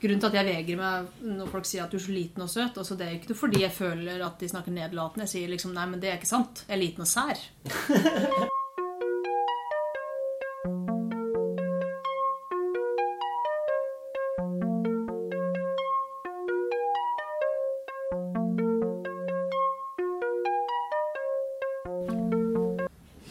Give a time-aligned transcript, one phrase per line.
[0.00, 2.48] Grunnen til at jeg vegrer meg når folk sier at du er så liten og
[2.48, 5.26] søt, altså det er jo ikke fordi jeg føler at de snakker nedlatende.
[5.28, 6.64] Jeg sier liksom nei, men det er ikke sant.
[6.64, 7.36] Jeg er liten og sær.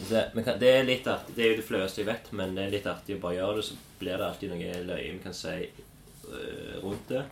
[0.09, 1.33] Det er litt artig.
[1.33, 3.57] Det er jo det flaueste jeg vet, men det er litt artig å bare gjøre
[3.57, 3.69] det.
[3.71, 5.61] Så blir det alltid noe løye vi kan si
[6.99, 7.25] rundt det.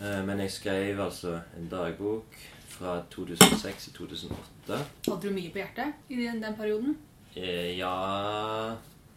[0.00, 2.36] Eh, men jeg skrev altså en dagbok
[2.68, 4.78] fra 2006 til 2008.
[5.08, 6.96] Hadde du mye på hjertet i den, den perioden?
[7.36, 8.74] Eh, ja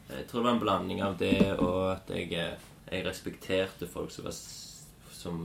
[0.09, 2.57] Jeg tror det var en blanding av det og at jeg, eh,
[2.91, 4.35] jeg respekterte folk som, var,
[5.11, 5.37] som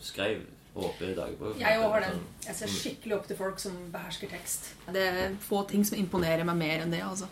[0.00, 0.42] skrev
[0.78, 1.52] åpne på.
[1.58, 2.12] Jeg òg har den.
[2.18, 4.70] Sånn, Jeg ser skikkelig opp til folk som behersker tekst.
[4.94, 7.26] Det er få ting som imponerer meg mer enn det, altså.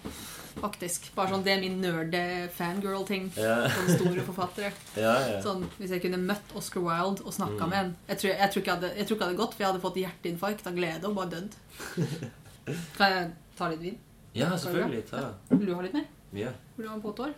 [0.56, 1.10] Faktisk.
[1.14, 3.26] Bare sånn, Det er min nerde fangirl-ting.
[3.36, 3.68] Ja.
[3.68, 4.72] Sånne store forfattere.
[4.96, 5.40] Ja, ja.
[5.44, 7.70] Sånn, Hvis jeg kunne møtt Oscar Wilde og snakka Mm.
[7.70, 9.54] med en jeg tror, jeg, tror ikke jeg, hadde, jeg tror ikke jeg hadde gått,
[9.54, 11.52] for jeg hadde fått hjerteinfarkt av glede og bare dødd.
[12.98, 13.98] Kan jeg ta litt vin?
[14.34, 15.04] ja, selvfølgelig.
[15.10, 15.20] Ta.
[15.50, 16.06] Vil du ha litt mer?
[16.36, 16.50] Ja.
[16.76, 17.30] Vil du ha en påtår?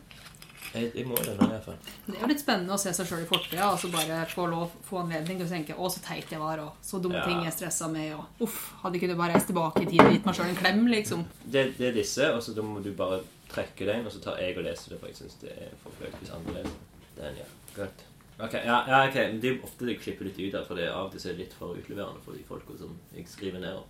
[0.74, 1.77] Jeg, jeg må det nå, iallfall.
[2.06, 4.44] Det er jo litt spennende å se seg sjøl i fortida og så bare få
[4.50, 7.25] lov, få anledning til å tenke 'Å, så teit jeg var', og 'så dumme Ja.
[7.25, 10.12] ting jeg stressa med', og 'uff, hadde jeg kunnet bare reist tilbake i tid og
[10.12, 11.25] gitt meg sjøl en klem', liksom.
[11.44, 14.36] Det, det er disse, og så da må du bare trekke den, og så tar
[14.36, 17.22] jeg og leser det, for jeg syns det er for flaut hvis andre leser det.
[17.22, 17.48] Den, ja.
[17.77, 18.05] Godt.
[18.38, 19.14] Ok, ja, ja, ok.
[19.14, 21.30] Men det er ofte jeg klipper litt ut der, for det er av og til
[21.32, 23.80] er litt for utleverende for de folka som jeg skriver ned.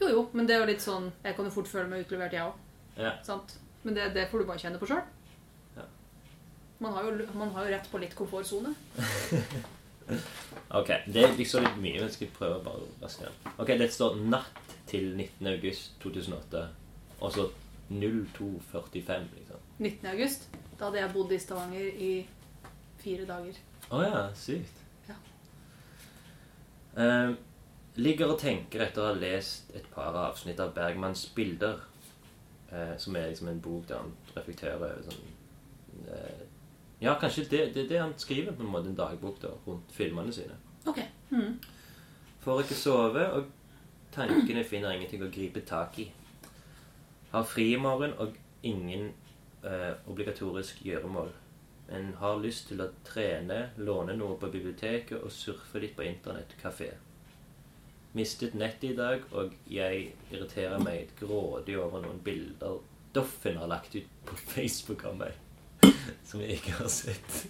[0.00, 2.32] Jo, jo, men det er jo litt sånn Jeg kan jo fort føle meg utlevert,
[2.32, 2.54] jeg òg.
[2.98, 3.12] Ja.
[3.22, 3.56] Sant?
[3.82, 5.02] Men det, det får du bare kjenne på sjøl.
[6.80, 8.74] Man, har jo- man har jo rett på litt komfortsone.
[10.74, 13.52] Ok, det er liksom litt mye, men jeg skal prøve bare å raske den.
[13.62, 15.46] Ok, det står natt til 19.
[15.52, 16.62] august 2008,
[17.20, 17.44] og så
[17.90, 19.60] 0245, liksom.
[19.78, 20.08] 19.
[20.12, 20.48] august.
[20.78, 22.10] Da hadde jeg bodd i Stavanger i
[23.02, 23.60] fire dager.
[23.90, 24.82] Å ja, sykt.
[25.08, 25.18] Ja.
[26.96, 27.34] Uh,
[27.98, 31.86] ligger og tenker etter å ha lest et par avsnitt av Bergmanns bilder,
[32.70, 36.42] Uh, som er liksom en bok der han reflekterer over sånn eh,
[37.00, 39.92] Ja, kanskje det, det er det han skriver på en måte en dagbok da, rundt
[39.92, 40.56] filmene sine.
[40.86, 41.00] Ok.
[41.30, 41.56] Mm.
[42.44, 43.44] Får ikke sove, og
[44.12, 46.10] tankene finner ingenting å gripe tak i.
[47.30, 49.12] Har fri i morgen og ingen
[49.64, 51.32] eh, obligatorisk gjøremål.
[51.90, 56.92] Men har lyst til å trene, låne noe på biblioteket og surfe litt på internettkafé.
[58.18, 62.80] Mistet nettet i dag, og jeg irriterer meg grådig over noen bilder
[63.14, 65.34] Doffen har lagt ut på Facebook av meg,
[66.28, 67.40] som jeg ikke har sett.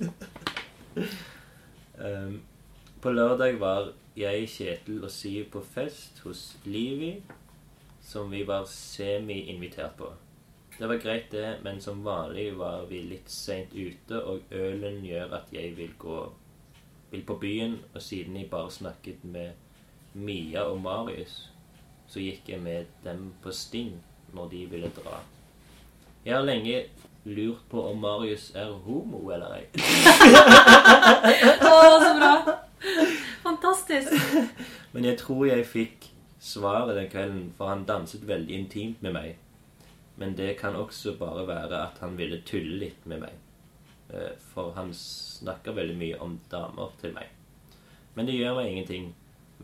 [1.99, 2.41] um,
[3.03, 7.15] på lørdag var jeg, Kjetil og Siv på fest hos Livi,
[8.03, 10.11] som vi var semi-invitert på.
[10.79, 15.37] Det var greit, det, men som vanlig var vi litt seint ute, og ølen gjør
[15.41, 16.21] at jeg vil gå
[17.11, 19.53] vil på byen, og siden jeg bare snakket med
[20.15, 21.51] Mia og Marius,
[22.07, 23.97] så gikk jeg med dem på Sting
[24.35, 25.21] når de ville dra.
[26.25, 26.85] Jeg har lenge
[27.25, 29.65] lurt på om Marius er homo eller ei.
[31.71, 32.33] Å, så bra!
[33.43, 34.15] Fantastisk.
[34.93, 36.09] Men jeg tror jeg fikk
[36.41, 39.37] svaret den kvelden, for han danset veldig intimt med meg.
[40.21, 43.37] Men det kan også bare være at han ville tulle litt med meg.
[44.13, 47.31] Eh, For han snakker veldig mye om damer til meg.
[48.17, 49.13] Men det gjør meg ingenting.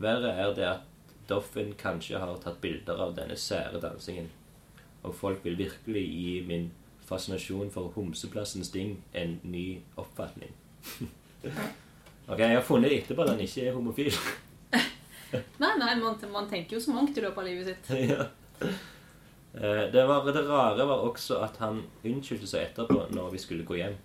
[0.01, 0.85] Verre er det at
[1.27, 4.29] Doffen kanskje har tatt bilder av denne sære dansingen.
[5.03, 6.69] Og folk vil virkelig gi min
[7.07, 10.51] fascinasjon for homseplassen Sting en ny oppfatning.
[12.27, 14.11] ok, jeg har funnet etterpå at han ikke er homofil.
[15.59, 17.89] Nei, nei, man, man tenker jo så mangt i løpet av livet sitt.
[18.13, 18.27] ja.
[19.57, 23.67] Eh, Det, var, det rare var også at han unnskyldte seg etterpå når vi skulle
[23.67, 23.97] gå hjem.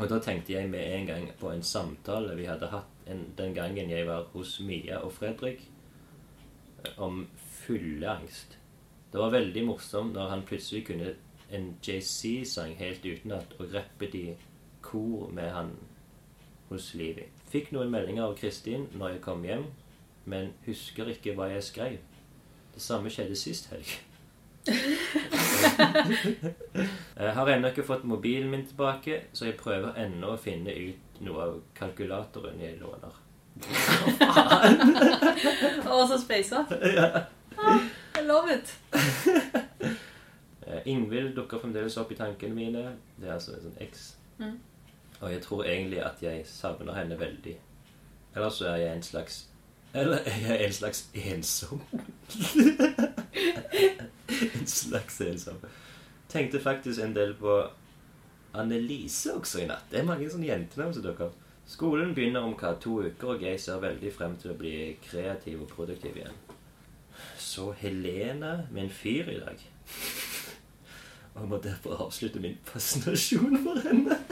[0.00, 3.54] Og da tenkte jeg med en gang på en samtale vi hadde hatt en, den
[3.54, 5.62] gangen jeg var hos Mia og Fredrik,
[6.82, 7.26] eh, om
[7.62, 8.58] fylleangst.
[9.12, 11.14] Det var veldig morsomt når han plutselig kunne
[11.52, 14.26] en JC-sang helt utenat og rappet i
[14.82, 15.74] kor med han
[16.68, 17.26] hos Livi.
[17.52, 19.66] Fikk noen meldinger av Kristin når jeg kom hjem,
[20.24, 21.98] men husker ikke hva jeg skrev.
[22.72, 23.90] Det samme skjedde sist helg.
[27.16, 31.20] Jeg har ennå ikke fått mobilen min tilbake, så jeg prøver ennå å finne ut
[31.26, 33.18] noe av kalkulatoren jeg låner.
[35.92, 36.64] Å, så speisa.
[37.58, 37.78] Ah,
[38.18, 38.72] I love it.
[40.72, 42.84] Eh, Ingvild dukker fremdeles opp i tankene mine.
[43.20, 44.06] Det er altså en sånn eks.
[44.38, 44.56] Mm.
[45.20, 47.56] Og jeg tror egentlig at jeg savner henne veldig.
[48.34, 49.48] Eller så er jeg en slags
[49.94, 51.82] Eller er jeg en slags ensom?
[54.60, 55.60] en slags ensom.
[56.28, 57.58] Tenkte faktisk en del på
[58.54, 59.84] Annelise også i natt.
[59.90, 61.38] Det er mange sånne jentenavn som dukker opp.
[61.68, 65.62] Skolen begynner om hva to uker, og jeg ser veldig frem til å bli kreativ
[65.62, 66.40] og produktiv igjen.
[67.38, 69.60] Så Helene, min fyr i dag.
[71.34, 74.18] Og jeg må derfor avslutte min fascinasjon for henne.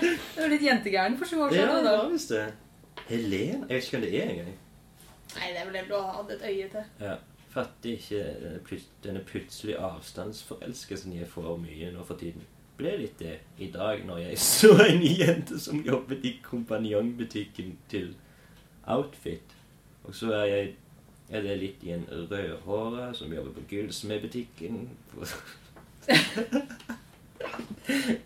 [0.00, 1.76] Du var litt jentegæren for sju år Ja, siden.
[1.76, 1.96] det da.
[2.02, 2.44] var visst det.
[3.10, 3.64] Helen?
[3.68, 4.54] Jeg vet ikke hvem det er engang.
[5.34, 6.86] Nei, det er vel det du hadde et øye til.
[7.04, 7.14] Ja.
[7.50, 8.22] Fatter ikke
[9.04, 12.46] denne, plutselige avstandsforelskelsen jeg får mye nå for tiden.
[12.78, 18.14] Ble litt det i dag når jeg så en jente som jobbet i kompanjongbutikken til
[18.86, 19.56] Outfit.
[20.04, 20.72] Og så er jeg
[21.30, 24.80] er det litt i en rødhåra som jobber på gullsmedbutikken
[25.12, 25.26] på,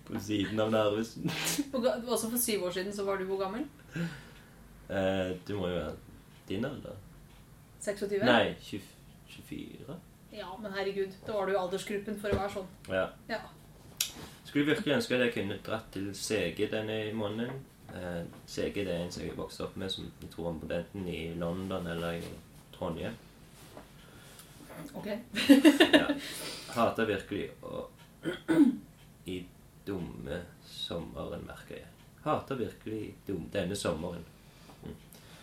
[0.07, 1.29] på siden av Narvesen.
[1.75, 3.67] Også for syv år siden så var du hvor gammel?
[4.89, 5.93] Eh, du må jo være
[6.49, 6.97] din alder.
[7.85, 8.25] 26?
[8.25, 8.81] Nei, 20,
[9.29, 9.99] 24?
[10.33, 11.13] Ja, men herregud.
[11.27, 12.69] Da var du i aldersgruppen for å være sånn.
[12.89, 13.07] Ja.
[13.29, 13.41] Ja.
[14.49, 17.61] Skulle virkelig ønske at jeg kunne dratt til CG denne måneden.
[17.95, 21.07] Eh, CG det er en som jeg vokste opp med, som tror han bodde enten
[21.09, 22.23] i London eller i
[22.75, 23.17] Trondheim.
[24.93, 25.07] Ok.
[25.93, 26.07] Ja.
[26.75, 27.87] Hater virkelig å
[29.35, 29.39] i
[29.87, 31.91] dumme sommeren, merker jeg.
[32.25, 34.25] Hater virkelig dum, denne sommeren.
[34.83, 34.95] Mm.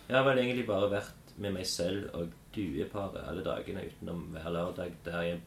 [0.08, 4.50] Jeg har vel egentlig bare vært med meg selv og dueparet alle dagene utenom hver
[4.52, 5.42] lørdag, der jeg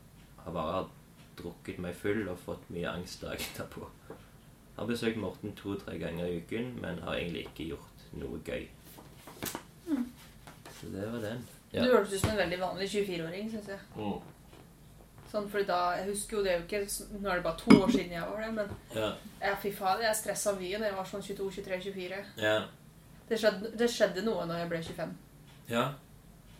[0.44, 0.92] har bare har
[1.38, 3.88] drukket meg full og fått mye angst dagen derpå.
[4.76, 8.66] Har besøkt Morten to-tre ganger i uken, men har egentlig ikke gjort noe gøy.
[10.80, 11.44] Så det var den.
[11.82, 13.78] Du hørtes ut som en veldig vanlig 24-åring, syns jeg.
[13.96, 14.20] Mm.
[15.32, 17.74] Sånn, fordi da, Jeg husker jo det er jo ikke Nå er det bare to
[17.82, 19.08] år siden jeg var det, men Ja.
[19.40, 22.24] jeg, fy fader, jeg stressa mye da jeg var sånn 22-23-24.
[22.38, 22.54] Ja.
[23.28, 25.14] Det skjedde, det skjedde noe når jeg ble 25.
[25.68, 25.84] Ja.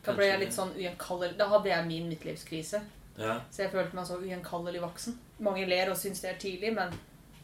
[0.04, 2.80] Da ble jeg litt sånn ugjenkallelig Da hadde jeg min midtlivskrise.
[3.18, 3.38] Ja.
[3.50, 5.18] Så jeg følte meg så ugjenkallelig voksen.
[5.38, 6.90] Mange ler og syns det er tidlig, men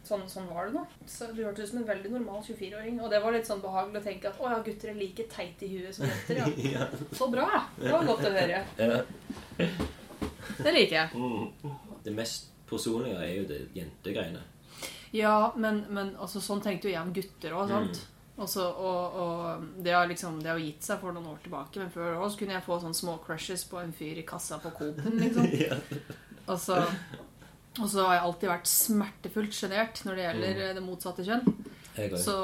[0.06, 0.84] sånn, sånn var det nå.
[1.06, 3.00] Så Du hørtes ut som en veldig normal 24-åring.
[3.00, 5.66] Og det var litt sånn behagelig å tenke at å ja, gutter er like teite
[5.66, 6.42] i huet som jenter.
[6.42, 6.52] ja.
[6.76, 6.86] ja.
[7.16, 7.48] Så bra!
[7.78, 8.62] Det var godt å høre.
[8.78, 9.02] ja.
[10.60, 11.08] Det liker jeg.
[11.16, 11.76] Mm.
[12.04, 14.42] Det mest personlige er jo det jentegreiene.
[15.16, 18.02] Ja, men, men altså, sånn tenkte jo jeg om gutter òg, sant.
[18.40, 21.90] Også, og, og det har liksom Det har gitt seg for noen år tilbake, men
[21.92, 25.18] før også kunne jeg få sånne små crushes på en fyr i kassa på Coop-en,
[25.20, 25.50] liksom.
[25.66, 25.76] ja.
[27.78, 30.74] Og så har jeg alltid vært smertefullt sjenert når det gjelder mm.
[30.78, 31.48] det motsatte kjønn.
[32.18, 32.36] Så,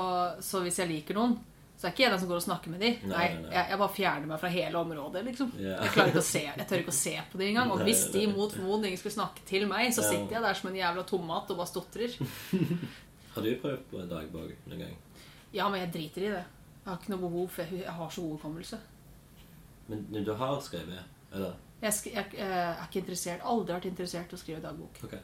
[0.45, 1.37] så hvis jeg liker noen,
[1.77, 2.95] så er ikke jeg den som går og snakker med dem.
[3.05, 3.51] Nei, Nei, nei.
[3.53, 5.51] Jeg, jeg bare fjerner meg fra hele området, liksom.
[5.59, 5.83] Yeah.
[5.85, 7.73] Jeg klarer ikke å se, jeg tør ikke å se på dem engang.
[7.75, 10.79] Og hvis de mot formodning skulle snakke til meg, så sitter jeg der som en
[10.79, 12.17] jævla tomat og bare stotrer.
[13.35, 14.97] Har du prøvd på en dagbok noen gang?
[15.53, 16.45] Ja, men jeg driter i det.
[16.79, 18.81] Jeg har ikke noe behov, for jeg, har så god hukommelse.
[19.91, 21.13] Men men du har skrevet?
[21.35, 21.59] Eller?
[21.83, 25.01] Jeg, jeg, jeg er ikke interessert, aldri vært interessert i å skrive dagbok.
[25.05, 25.19] Okay.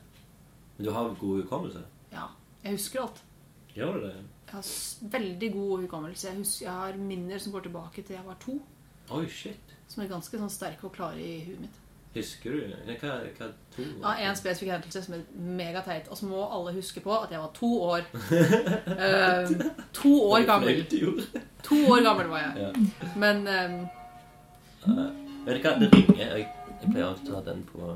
[0.77, 1.85] Men du har god hukommelse?
[2.13, 2.27] Ja,
[2.65, 3.23] Jeg husker alt.
[3.75, 4.15] Gjør du det?
[4.47, 4.67] Jeg har
[5.15, 6.29] veldig god hukommelse.
[6.29, 8.59] Jeg, husker, jeg har minner som går tilbake til jeg var to,
[9.13, 9.73] Oi, shit.
[9.89, 11.79] som er ganske sånn sterke og klare i huet mitt.
[12.13, 16.11] Husker du Hva, hva to Ja, En spesifikk hendelse som er megateit.
[16.13, 18.05] Og så må alle huske på at jeg var to år.
[19.07, 19.63] Ehm,
[19.97, 20.85] to år gammel.
[21.65, 22.85] To år gammel var jeg.
[23.17, 23.79] Men um,
[24.83, 26.19] Eh, vet du hva, det ringer.
[26.37, 26.47] Jeg,
[26.83, 27.93] jeg pleier alltid å ta den på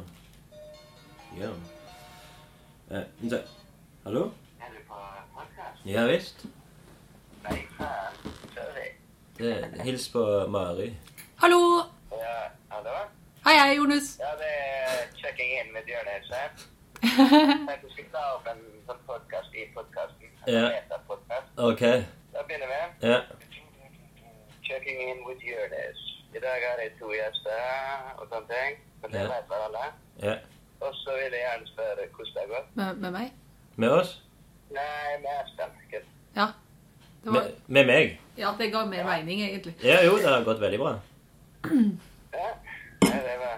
[1.37, 1.51] Ja.
[2.91, 3.41] Eh, men se.
[4.07, 4.23] Hallo?
[4.63, 5.01] Er du på
[5.35, 5.83] podcast?
[5.87, 6.47] Ja visst.
[7.45, 8.15] Nei, faen.
[8.55, 8.89] Sorry.
[9.39, 10.93] Det- Hils på Mari.
[11.43, 11.61] Hallo!
[12.13, 12.37] Ja,
[12.71, 12.95] hallo?
[13.47, 14.17] Hei, hei, Jonas.
[14.21, 16.51] Ja, det er checking in med Jonis her.
[17.07, 20.33] Jeg skal ta opp en sånn podcast i podcasten.
[20.47, 20.65] En Ja.
[20.73, 21.53] metapodcast.
[21.59, 21.83] Ok.
[22.33, 23.09] Da begynner vi.
[23.11, 23.21] Ja.
[24.63, 26.01] Checking in with Jonis.
[26.37, 28.79] I dag har jeg to gjester og sånne ting.
[29.03, 29.29] Men det Ja.
[29.33, 29.87] vet vel alle.
[30.23, 30.37] ja.
[30.81, 32.65] Og så vil jeg gjerne spørre hvordan det går.
[32.75, 33.31] Med, med meg?
[33.77, 34.11] Med oss?
[34.71, 35.71] Nei, med Espen.
[36.37, 36.47] Ja.
[37.25, 38.19] Det, var, Med, med meg?
[38.39, 39.75] ja, det ga mer mening, egentlig.
[39.85, 40.93] Ja, jo, det har gått veldig bra.
[41.65, 42.51] Ja.
[43.07, 43.57] Nei, det var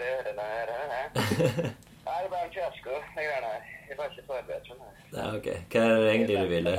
[0.00, 0.78] rørende å høre.
[0.88, 1.24] det.
[2.06, 3.62] Nei, det er bare en fiasko, det greiene her.
[3.88, 4.82] Jeg var ikke forberedt sånn.
[5.12, 5.48] Ja, ok.
[5.72, 6.74] Hva er det egentlig du ville?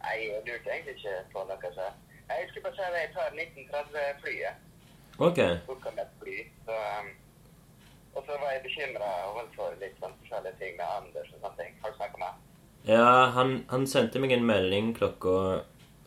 [0.00, 1.88] Nei, jeg lurte egentlig ikke på noe så.
[2.30, 4.54] Jeg skulle bare si at jeg tar 1930-flyet.
[5.26, 5.40] Ok.
[5.66, 6.36] Booka med fly.
[6.66, 7.08] Så, um,
[8.14, 9.10] og så var jeg bekymra
[9.56, 11.74] for litt sånn forskjellige ting med Anders og sånne ting.
[11.82, 12.46] Har du snakka med?
[12.88, 15.34] Ja, han, han sendte meg en melding klokka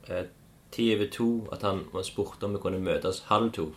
[0.10, 0.25] eh,
[0.74, 3.68] ti over to at han spurte om vi kunne møtes halv to.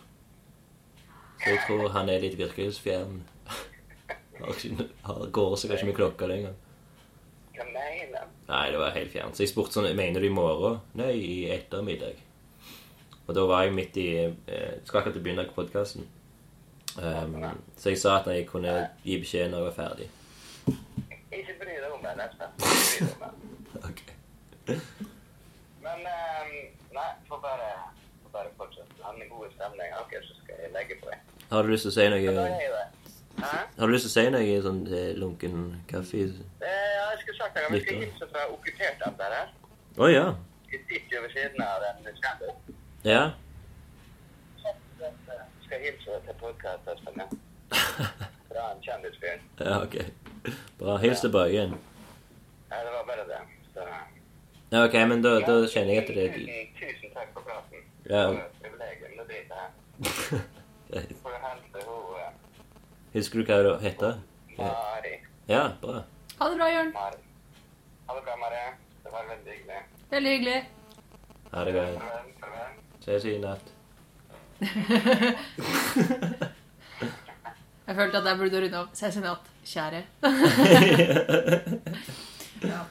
[1.43, 3.19] Så jeg tror han er litt virkelighetsfjern.
[5.37, 6.57] Går seg ikke med klokka lenger.
[7.53, 8.33] Hva mener han?
[8.47, 9.37] Nei, det var helt fjernt.
[9.37, 10.81] Så jeg spurte sånn Mener du i morgen?
[10.97, 12.17] Nei, i ettermiddag.
[13.27, 16.07] Og da var jeg midt i eh, Skal akkurat begynne podkasten.
[16.97, 17.43] Um,
[17.77, 18.71] så jeg sa at jeg kunne
[19.03, 20.07] gi beskjed når jeg var ferdig.
[21.31, 22.49] Ikke bry deg om det, deg.
[23.85, 23.99] Ok.
[25.83, 26.55] Men um,
[26.95, 27.67] nei, får bare,
[28.23, 28.97] får bare fortsette.
[29.03, 29.93] Ha en god stemning.
[30.01, 31.11] Ok, så skal jeg legge på.
[31.11, 31.21] jeg.
[31.51, 32.89] Har du lyst til å si noe er.
[33.37, 33.53] Hæ?
[33.77, 36.23] Har du lyst til å si noe i sånn eh, lunken kaffe?
[36.25, 39.53] Eh, ja, jeg skulle sagt det, men jeg skal hilse fra okkupert etter her.
[40.01, 40.25] Å ja.
[40.71, 42.76] Jeg sitter jo ved siden av den kjendis.
[43.07, 43.31] Ja.
[45.65, 47.25] Skal hilse til podkasten, ja.
[48.49, 49.37] Fra en kjendisfyr.
[49.59, 49.95] Ja, ok.
[50.79, 50.97] Bra.
[50.97, 51.75] Hils tilbake igjen.
[52.71, 53.39] Ja, det var bare det.
[53.73, 53.85] Så,
[54.71, 56.33] Ja, ok, men da, da kjenner jeg at det er
[56.79, 57.85] Tusen, takk for praten.
[58.09, 58.25] Ja.
[58.59, 59.13] Privilegium.
[59.15, 60.41] Nå driter jeg.
[60.89, 61.13] Greit.
[61.23, 61.37] Hun
[62.19, 62.33] eh,
[63.13, 64.19] Husker du hva det heter?
[64.57, 65.13] Mari.
[65.47, 66.01] Ja, bra.
[66.41, 66.91] Ha det bra, Jørn.
[66.97, 67.23] Mari.
[68.09, 68.65] Ha det bra, Mari.
[69.05, 69.79] Det var veldig hyggelig.
[70.11, 70.59] Veldig hyggelig.
[71.53, 71.95] Ha det godt.
[72.03, 72.35] Farvel.
[72.43, 72.83] Farvel.
[73.07, 73.71] Ses siinä, että...
[77.87, 78.87] Jeg følte at jeg burde runde av.
[78.93, 80.01] Se sin natt, kjære.
[82.73, 82.81] ja.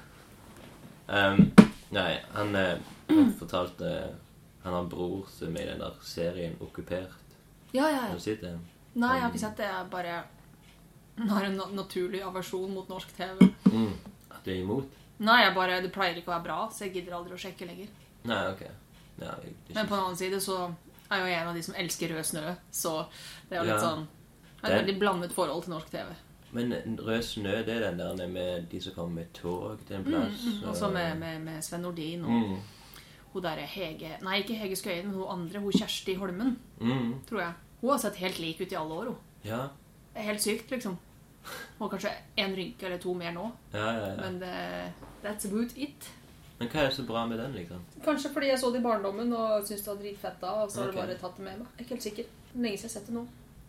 [1.08, 1.52] Um,
[1.92, 2.78] nei, han, eh,
[3.10, 3.84] han fortalte
[4.62, 7.12] Han har en bror som er i den der serien Okkupert.
[7.74, 8.34] ja, ja, Har ja.
[8.40, 8.58] det?
[8.94, 9.68] Nei, jeg har ikke sett det.
[9.68, 10.22] Jeg bare
[11.28, 13.36] har en naturlig aversjon mot norsk TV.
[13.68, 13.92] Mm.
[14.30, 14.88] At du er imot?
[15.18, 17.68] Nei, jeg bare, det pleier ikke å være bra, så jeg gidder aldri å sjekke
[17.68, 17.88] lenger.
[18.24, 18.66] Nei, ok.
[19.20, 20.74] Ja, jeg, Men på den annen side så
[21.10, 23.06] er jo jeg en av de som elsker rød snø, så
[23.48, 23.88] det er jo litt Ja.
[23.88, 24.06] sånn
[24.62, 26.06] det er et veldig blandet forhold til norsk TV.
[26.52, 30.04] Men Rød snø, det er den der med de som kommer med tog til en
[30.04, 30.44] plass.
[30.44, 32.56] Mm, Også med, med, med Sven Nordin og Mm.
[33.32, 37.20] hun derre Hege Nei, ikke Hege Skøyen, men hun andre, hun Kjersti Holmen, Mm.
[37.28, 37.52] tror jeg.
[37.80, 39.16] Hun har sett helt lik ut i alle år, hun.
[39.44, 39.56] Ja.
[40.14, 40.96] Det er helt sykt, liksom.
[41.78, 44.16] Og kanskje én rynke eller to mer nå, Ja, ja, ja.
[44.16, 44.92] men det,
[45.22, 46.10] that's about it.
[46.58, 47.82] Men hva er så bra med den, liksom?
[48.04, 50.80] Kanskje fordi jeg så det i barndommen og syntes det var dritfett da, og så
[50.80, 50.94] har Ok.
[50.96, 51.66] jeg bare tatt det med meg.
[51.66, 52.24] Jeg er ikke helt sikker.
[52.54, 53.26] Lenge siden jeg har sett det nå.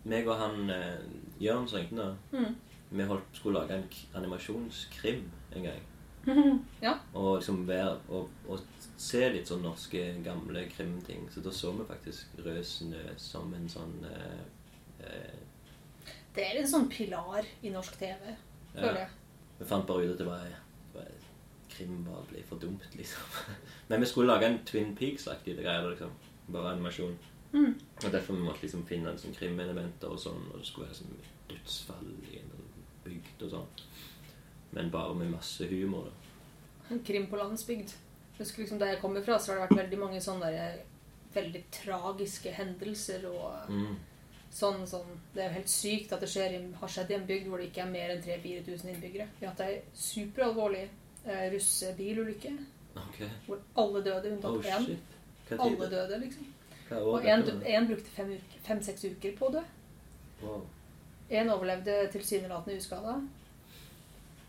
[0.08, 0.98] Meg og han eh,
[1.44, 2.56] Jørn nå, Mm.
[2.92, 5.24] vi holdt, skulle lage en animasjonskrim
[5.56, 5.82] en gang.
[6.82, 6.94] Ja.
[7.14, 8.60] Og liksom være og, og
[8.98, 11.28] se litt sånn norske, gamle krimting.
[11.32, 14.42] Så da så vi faktisk Rød snø som en sånn eh,
[15.04, 18.36] eh, Det er en sånn pilar i norsk TV,
[18.76, 19.06] føler ja.
[19.06, 19.10] jeg.
[19.60, 20.48] Vi fant bare ut at det var
[21.78, 23.22] Krim bare blir for dumt, liksom.
[23.90, 26.12] Men vi skulle lage en Twin Peaks-aktig greie, liksom.
[26.48, 27.18] Bare animasjon.
[27.54, 27.74] Mm.
[28.04, 31.20] Og derfor vi måtte liksom finne liksom, krimelementer og sånn, og det skulle være sånn
[31.48, 32.52] dødsfall i en
[33.06, 33.86] bygd og sånn.
[34.76, 36.92] Men bare med masse humor, da.
[36.92, 37.94] En krim på landsbygd.
[38.38, 40.78] Husker liksom Der jeg kommer fra, så har det vært veldig mange sånne der,
[41.34, 43.96] veldig tragiske hendelser og Mm.
[44.52, 47.48] sånn, sånn Det er jo helt sykt at det skjer, har skjedd i en bygd
[47.48, 49.28] hvor det ikke er mer enn 3000-4000 innbyggere.
[49.40, 50.90] Vi har hatt ei superalvorlig eh,
[51.54, 52.54] russebilulykke
[52.98, 53.28] Okay.
[53.46, 54.98] hvor alle døde unntatt Oh, én.
[55.60, 56.46] Alle døde, liksom.
[56.98, 57.44] Og én
[57.76, 59.62] en brukte fem uker- fem-seks uker på å dø.
[60.42, 60.64] Wow.
[61.30, 63.14] Én overlevde tilsynelatende uskada.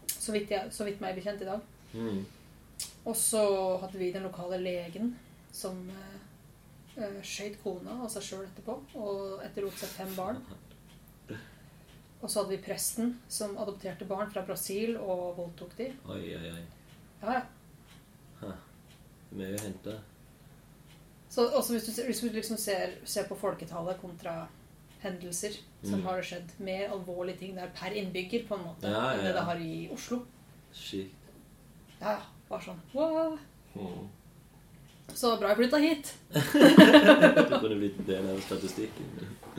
[0.09, 1.61] Så vidt, jeg, så vidt meg bekjent i dag.
[1.93, 2.25] Mm.
[3.05, 3.43] Og så
[3.83, 5.13] hadde vi den lokale legen
[5.53, 8.79] som uh, skjøt kona og seg sjøl etterpå.
[8.95, 10.41] Og etterlot seg fem barn.
[12.23, 15.93] Og så hadde vi presten som adopterte barn fra Brasil og voldtok de.
[16.11, 16.65] Oi, oi, oi.
[17.23, 17.41] Ja,
[18.43, 18.53] ja.
[19.39, 19.95] Mye å hente.
[21.31, 24.47] Så også hvis du, hvis du liksom ser, ser på folketallet kontra
[25.03, 26.03] hendelser, så Mm.
[26.09, 29.35] har skjedd mer alvorlige ting der per innbygger på en måte Ja, ja, enn det
[29.37, 30.25] det har i Oslo.
[30.75, 31.15] Sykt.
[32.01, 32.23] Ja, ja.
[32.49, 33.39] Bare sånn wow.
[33.77, 34.09] Mm.
[35.15, 36.11] Så bra jeg flytta hit.
[36.33, 39.09] Du kunne blitt en del av statistikken.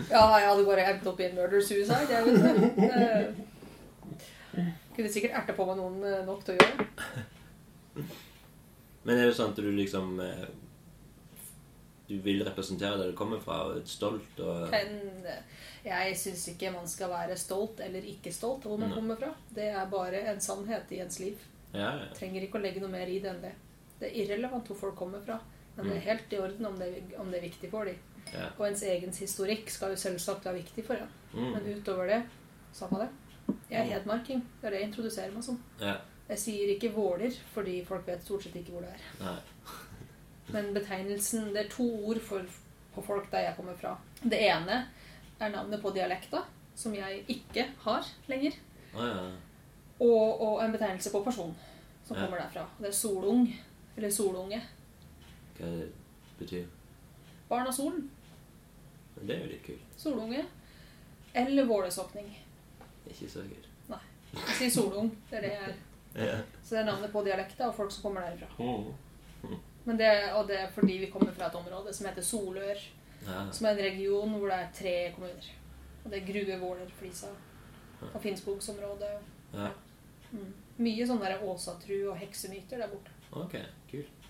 [0.09, 2.07] Ja, jeg hadde bare endt opp i en murder suicide.
[2.09, 3.33] Jeg vet det.
[4.59, 8.05] Eh, Kunne sikkert erta på meg noen eh, nok til å gjøre det.
[9.03, 10.47] Men er det sånn at du liksom eh,
[12.09, 14.95] Du vil representere der du kommer fra, og er stolt og Men
[15.85, 19.29] jeg syns ikke man skal være stolt eller ikke stolt av hvor man kommer fra.
[19.55, 21.39] Det er bare en sannhet i ens liv.
[21.71, 22.07] Ja, ja.
[22.17, 23.53] Trenger ikke å legge noe mer i det enn det.
[23.99, 25.39] Det er irrelevant hvor folk kommer fra.
[25.75, 26.87] Men det er helt i orden om det,
[27.17, 27.95] om det er viktig for dem.
[28.33, 28.49] ja.
[28.57, 31.09] Og ens egen historikk skal jo selvsagt være viktig for en.
[31.33, 31.51] Mm.
[31.53, 32.23] Men utover det,
[32.73, 33.09] samme det.
[33.71, 34.41] Jeg er hedmarking.
[34.61, 35.61] Det er det jeg introduserer meg som.
[35.81, 35.95] ja.
[36.29, 39.05] Jeg sier ikke Våler, fordi folk vet stort sett ikke hvor det er.
[39.23, 39.39] Nei.
[40.53, 42.45] Men betegnelsen Det er to ord for,
[42.93, 43.95] på folk der jeg kommer fra.
[44.21, 44.75] Det ene
[45.39, 46.43] er navnet på dialekta,
[46.75, 48.51] som jeg ikke har lenger.
[48.93, 49.23] Ah, ja.
[50.05, 51.55] Og, og en betegnelse på person
[52.05, 52.25] som Ja.
[52.25, 52.67] kommer derfra.
[52.79, 53.47] Det er solung.
[53.98, 54.62] Eller solunge.
[55.58, 55.89] Hva det
[56.39, 56.65] betyr
[57.50, 58.10] Barn av solen.
[59.19, 59.86] Det er jo litt kult.
[60.00, 60.43] Solunge.
[61.34, 62.29] Eller vålesokning.
[63.10, 63.65] Ikke så kult.
[64.29, 65.08] Jeg sier solung.
[65.31, 65.77] Det er det jeg er.
[66.19, 66.39] Ja.
[66.65, 68.48] Så det er navnet på dialekta og folk som kommer derfra
[69.39, 69.53] Mm.
[69.86, 72.79] Men det, og det er fordi vi kommer fra et område som heter Solør.
[73.25, 73.43] ja.
[73.53, 75.46] Som er en region hvor det er tre kommuner.
[76.03, 77.27] Og det er Grue, Våler, Flisa
[78.13, 79.12] og Finnskogsområdet.
[79.53, 79.69] ja.
[80.31, 80.53] Mm.
[80.79, 83.12] Mye sånn der åsatru og heksemyter der borte.
[83.31, 83.55] Ok,
[83.91, 84.29] kult.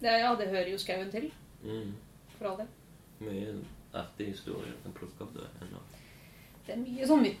[0.00, 1.30] Det, ja, det hører jo skauen til,
[1.64, 1.94] Mm.
[2.38, 2.68] for all del.
[3.20, 3.54] Mye
[3.94, 5.78] artig historie du kan plukke opp der ennå.
[6.66, 7.32] Det er mye sånn my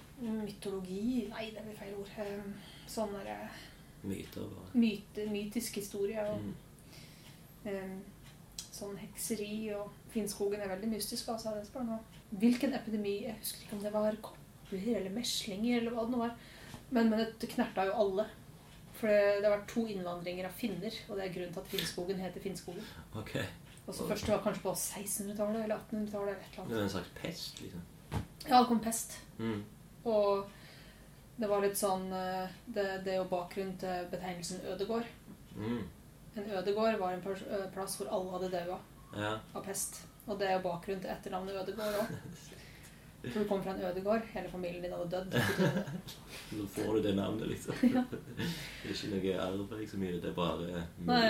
[0.46, 2.08] mytologi Nei, det blir feil ord.
[2.18, 2.42] Eh,
[2.88, 3.48] Sånn derre
[4.04, 4.70] Myter bare.
[4.74, 6.54] myte, mytisk historie og Mm.
[7.66, 8.02] um,
[8.72, 11.28] sånn hekseri og Finnskogen er veldig mystisk.
[11.28, 11.50] altså.
[11.54, 11.98] Det spør nå.
[12.38, 16.18] Hvilken epidemi Jeg husker ikke om det var kopper eller meslinger eller hva det nå
[16.18, 16.36] var.
[16.90, 18.26] Men, men det knerta jo alle.
[18.96, 21.66] For det, det har vært to innvandringer av finner, og det er grunnen til at
[21.72, 22.84] Finnskogen heter Finnskogen.
[23.14, 23.34] Ok.
[23.86, 26.28] Og så Først var kanskje på 1600-tallet eller 1800-tallet.
[26.28, 26.78] eller et eller Det annet.
[26.78, 27.82] er en slags pest, liksom.
[28.48, 29.18] Ja, det kom pest.
[29.38, 29.64] Mm.
[30.04, 30.48] Og
[31.38, 35.04] det var litt sånn eh, Det, det er jo bakgrunnen til betegnelsen ødegård.
[35.56, 35.82] Mm.
[36.36, 37.22] En ødegård var en
[37.74, 38.78] plass hvor alle hadde daua
[39.16, 39.34] Ja.
[39.54, 40.00] av pest.
[40.26, 42.16] Og det er jo bakgrunnen til etternavnet Ødegård òg.
[43.32, 45.34] For du kom fra en ødegård, hele familien din hadde dødd.
[46.56, 46.62] Nå.
[46.62, 47.74] Så får du det navnet, liksom.
[47.82, 50.20] Det er ikke noe arv liksom, i det.
[50.22, 51.20] Det er bare Nei.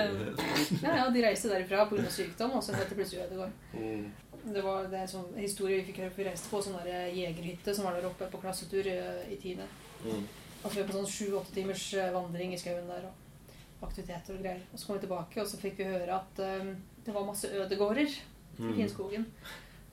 [0.82, 2.04] Ja, ja, De reiste derifra pga.
[2.12, 3.56] sykdom, og så het det plutselig Ødegård.
[3.72, 4.06] Mm.
[4.52, 6.14] Det var det sånn historie vi fikk høre.
[6.18, 9.66] Vi reiste på sånn der jegerhytte som var der oppe på klassetur i, tide.
[10.04, 10.22] Mm.
[10.62, 13.08] Altså vi var på sånn sju-åtte timers eh, vandring i skauen der.
[13.08, 14.62] og Aktiviteter og greier.
[14.72, 16.70] Og så kom vi tilbake, og så fikk vi høre at um,
[17.04, 18.14] det var masse ødegårder i
[18.56, 19.26] Mm.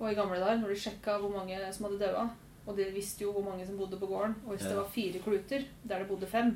[0.04, 2.26] Og i gamle dager, når de sjekka hvor mange som hadde daua,
[2.68, 5.20] og de visste jo hvor mange som bodde på gården, og hvis det var fire
[5.24, 6.50] kluter der det bodde fem,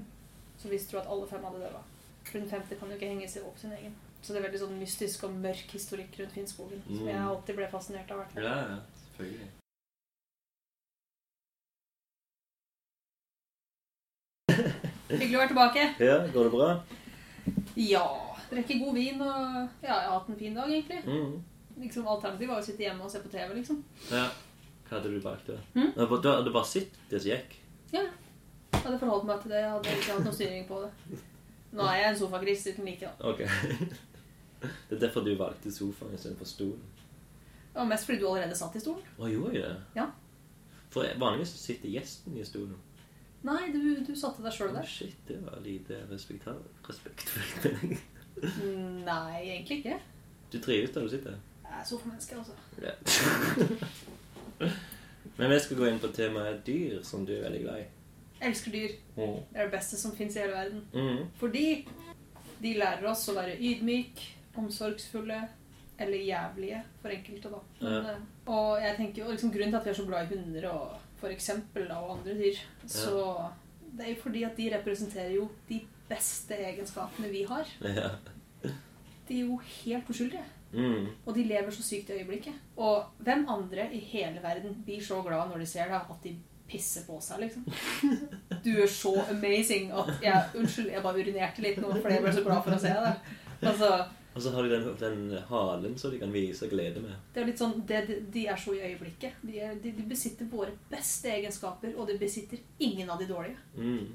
[0.60, 1.82] så visste du at alle fem hadde daua.
[2.28, 3.96] For den femte kan jo ikke henge seg opp sin egen.
[4.22, 7.08] Så det er veldig sånn mystisk og mørk historikk rundt Finnskogen, som Mm.
[7.14, 8.26] jeg alltid ble fascinert av.
[8.36, 8.78] Ja, ja.
[9.06, 9.50] Selvfølgelig.
[15.22, 15.84] Hyggelig å være tilbake.
[16.04, 16.70] Ja, går det bra?
[17.80, 18.06] Ja.
[18.48, 19.38] Drikke god vin og
[19.84, 21.02] Ja, jeg har hatt en fin dag, egentlig.
[21.06, 21.44] Mm.
[21.78, 23.84] Liksom Alternativet var å sitte hjemme og se på TV, liksom.
[24.12, 24.26] Ja.
[24.88, 25.58] Hva hadde du valgt da?
[25.76, 25.94] Mm.
[25.94, 27.56] Du hadde- Du hadde bare sett det som gikk?
[27.94, 28.04] Ja.
[28.74, 29.62] Jeg hadde forholdt meg til det.
[29.62, 31.20] Jeg hadde ikke hatt noen styring på det.
[31.78, 33.30] Nå er jeg en sofagris uten like, da.
[33.30, 33.44] Ok.
[34.90, 36.82] Det er derfor du valgte sofaen istedenfor stolen.
[37.74, 39.04] Det var mest fordi du allerede satt i stolen.
[39.20, 39.76] Å, gjorde jeg det?
[40.00, 40.08] Ja.
[40.90, 42.74] For vanligvis sitter gjesten i stolen.
[43.46, 44.88] Nei, du, du satte deg sjøl der der.
[44.90, 46.82] shit, det var lite respektfullt.
[46.90, 47.36] Respekt.
[49.06, 50.00] Nei, egentlig ikke.
[50.52, 51.38] Du trives der du sitter?
[51.78, 52.52] Jeg er sofamenneske, altså.
[52.82, 52.94] Ja.
[55.38, 57.86] Men vi skal gå inn på temaet dyr, som du er veldig glad i.
[58.40, 58.96] Jeg elsker dyr.
[59.18, 59.36] Mm.
[59.52, 60.82] Det er det beste som fins i hele verden.
[60.94, 61.28] Mm.
[61.38, 61.66] Fordi
[62.64, 64.24] de lærer oss å være ydmyk,
[64.58, 65.38] omsorgsfulle
[66.02, 67.60] eller jævlige for enkelte, da.
[67.82, 68.12] Men, Ja.
[68.16, 70.68] eh, Og jeg tenker jo liksom grunnen til at vi er så glad i hunder
[70.72, 73.50] og for eksempel, da, og andre dyr, så
[73.98, 77.66] det er jo fordi at de representerer jo de beste egenskapene vi har.
[77.82, 78.10] Ja.
[79.28, 80.44] De er jo helt uskyldige.
[80.74, 81.08] Mm.
[81.26, 82.54] Og de lever så sykt i øyeblikket.
[82.78, 86.36] Og hvem andre i hele verden blir så glad når de ser deg, at de
[86.68, 87.64] pisser på seg, liksom?
[88.66, 92.34] Du er så amazing at jeg Unnskyld, jeg bare urinerte litt nå fordi jeg ble
[92.36, 93.30] så glad for å se deg.
[93.64, 93.92] Altså,
[94.36, 97.16] Og så har de den, den halen som de kan vise glede med.
[97.34, 99.40] det er litt sånn, det, de- de er så i øyeblikket.
[99.42, 103.58] De, er, de, de besitter våre beste egenskaper, og de besitter ingen av de dårlige.
[103.78, 104.12] Mm.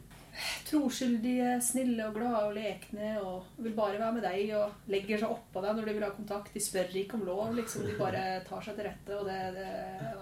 [0.68, 5.34] Troskyldige, snille og glade og lekne og vil bare være med deg og legger seg
[5.34, 6.54] oppå deg når de vil ha kontakt.
[6.54, 7.84] De spør ikke om lov, liksom.
[7.88, 9.18] De bare tar seg til rette.
[9.18, 9.68] Og det, det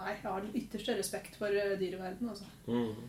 [0.00, 2.48] Nei, jeg har den ytterste respekt for dyreverden, dyreverdenen, altså.
[2.66, 3.08] Mm.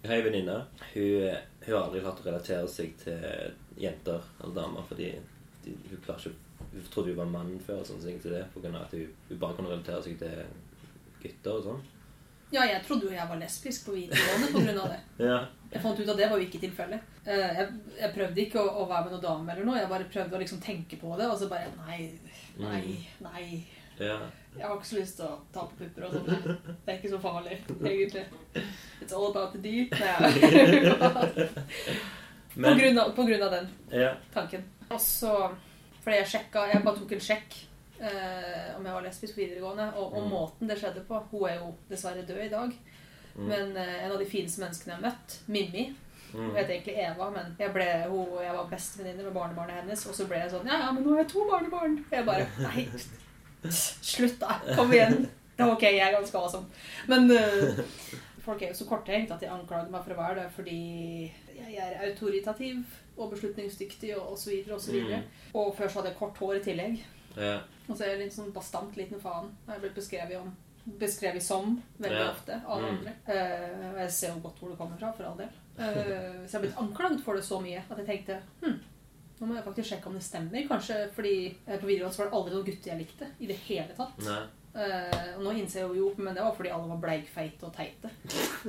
[0.00, 0.56] Jeg har ei venninne.
[0.94, 5.10] Hun, hun har aldri klart å relatere seg til jenter eller damer fordi
[5.64, 8.60] de, hun klarer ikke Hun trodde hun var mann før, og sånn, så det, på
[8.62, 10.42] grunn av at hun, hun bare kunne relatere seg til
[11.22, 11.80] gutter og sånn.
[12.50, 15.00] Ja, jeg trodde jo jeg var lesbisk på videregående av det.
[15.30, 15.38] Ja.
[15.70, 17.00] Jeg fant ut at det var jo ikke tilfellet.
[17.22, 17.66] Eh, Jeg,
[18.00, 19.78] jeg prøvde ikke å, å være med noen dame eller noe.
[19.78, 22.00] Jeg bare prøvde å liksom tenke på det, og så bare Nei,
[22.58, 23.44] nei, nei.
[24.02, 24.16] ja.
[24.56, 26.26] Jeg har ikke så lyst til å ta på pupper og sånn.
[26.66, 28.24] Det er ikke så farlig, egentlig.
[28.98, 29.94] It's all about the deep.
[32.54, 34.08] På, grunn av, på grunn av den ja.
[34.34, 34.64] tanken.
[34.90, 35.30] Og så
[36.02, 37.54] Fordi jeg sjekka Jeg bare tok en sjekk
[38.00, 40.30] eh, om jeg var lesbisk på videregående, og, og Mm.
[40.32, 42.72] måten det skjedde på Hun er jo dessverre død i dag,
[43.34, 43.46] Mm.
[43.46, 45.84] men eh, en av de fineste menneskene jeg har møtt, Mimmi
[46.32, 50.06] Hun heter het egentlig Eva, men jeg, ble, hun, jeg var bestevenninne med barnebarnet hennes,
[50.06, 51.96] og så ble jeg sånn Ja, ja, men nå har jeg to barnebarn.
[52.10, 52.84] Og jeg bare Nei,
[53.70, 54.56] slutt, da.
[54.76, 55.28] Kom igjen.
[55.56, 56.66] Det er ok, jeg er ganske awesome.
[57.10, 57.82] Men eh,
[58.44, 60.78] folk er jo så korttenkt at de anklager meg for å være det fordi
[61.60, 62.78] jeg er autoritativ
[63.20, 64.54] og beslutningsdyktig og osv.
[64.72, 65.18] Og, så videre.
[65.20, 65.50] Mm.
[65.60, 67.02] og før så hadde jeg kort hår i tillegg.
[67.36, 67.60] Ja.
[67.88, 69.48] Og så er jeg litt sånn bastant liten faen.
[69.66, 70.52] Jeg blitt beskrevet, om,
[70.98, 72.30] beskrevet som veldig Ja.
[72.30, 72.88] ofte av Mm.
[72.88, 73.12] andre.
[73.26, 75.48] Eh, og jeg ser jo godt hvor det kommer fra, for all del.
[75.80, 78.80] Uh, så jeg har blitt anklaget for det så mye at jeg tenkte hm,
[79.40, 80.68] nå må jeg faktisk sjekke om det stemmer.
[80.68, 83.26] Kanskje fordi eh, på videregående var det aldri noen gutter jeg likte.
[83.40, 84.18] I det hele tatt.
[84.26, 84.42] Nei.
[84.70, 88.06] Eh, og nå innser jeg jo men det var fordi alle var bleikfeite og teite.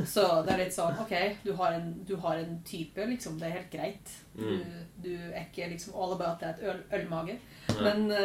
[0.10, 1.12] Så det er litt sånn OK,
[1.46, 3.36] du har en, du har en type, liksom.
[3.38, 4.08] Det er helt greit.
[4.34, 4.64] Du, Mm.
[5.04, 7.36] du er ikke liksom all about that øl, ølmage.
[7.70, 7.82] Nei.
[7.84, 8.18] Men uh,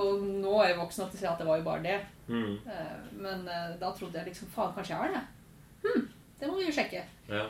[0.00, 1.98] Og nå er jeg voksen nok til å si at det var jo bare det.
[2.28, 2.54] Mm.
[2.64, 3.38] Uh, men
[3.80, 5.24] da trodde jeg liksom Faen, kanskje jeg har det?
[5.84, 6.02] Hm,
[6.40, 7.02] det må vi jo sjekke.
[7.28, 7.44] Ja.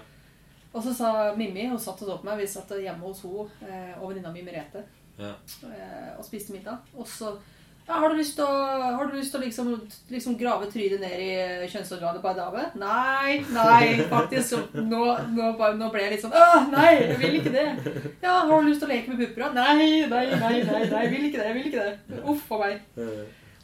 [0.72, 3.78] Og så sa Mimmi, hun satt og så på meg, vi satt hjemme hos henne
[4.00, 4.80] og venninna mi Merete
[5.18, 5.32] Ja.
[6.18, 6.76] og spiste middag.
[6.94, 7.32] Og så
[7.88, 8.56] ja, har du lyst til å,
[8.98, 9.68] har du lyst til å liksom,
[10.12, 12.64] liksom grave trynet ned i kjønnsorganet på ei dame?
[12.82, 14.58] Nei, nei, faktisk.
[14.76, 15.00] Nå,
[15.34, 15.48] nå,
[15.80, 17.66] nå ble jeg litt sånn Åh, nei, jeg vil ikke det.
[18.22, 19.54] Ja, har du lyst til å leke med pupper?
[19.56, 21.48] Nei, nei, nei, nei, nei, jeg vil ikke det.
[21.48, 22.20] jeg vil ikke det.
[22.34, 22.84] Uff a meg.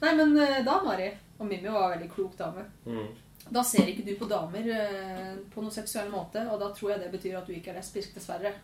[0.04, 3.06] Nei, men eh, da, Mari, og Mimmi var en veldig klok dame, Mm.
[3.52, 7.00] da ser ikke du på damer eh, på noen seksuell måte, og da tror jeg
[7.04, 8.54] det betyr at du ikke er lesbisk, dessverre.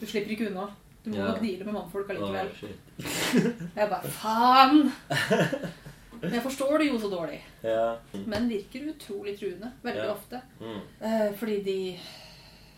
[0.00, 0.66] Du slipper ikke unna.
[1.06, 1.26] Du må Ja.
[1.30, 2.48] nok deale med mannfolk allikevel.
[2.50, 3.74] Oh.
[3.78, 4.92] Jeg bare Faen!
[6.20, 7.36] Men jeg forstår det jo så dårlig.
[7.62, 7.90] Ja.
[8.26, 9.68] Menn virker utrolig truende.
[9.84, 10.12] Veldig Ja.
[10.14, 10.40] ofte.
[10.60, 10.80] Mm.
[11.00, 11.98] Eh, fordi de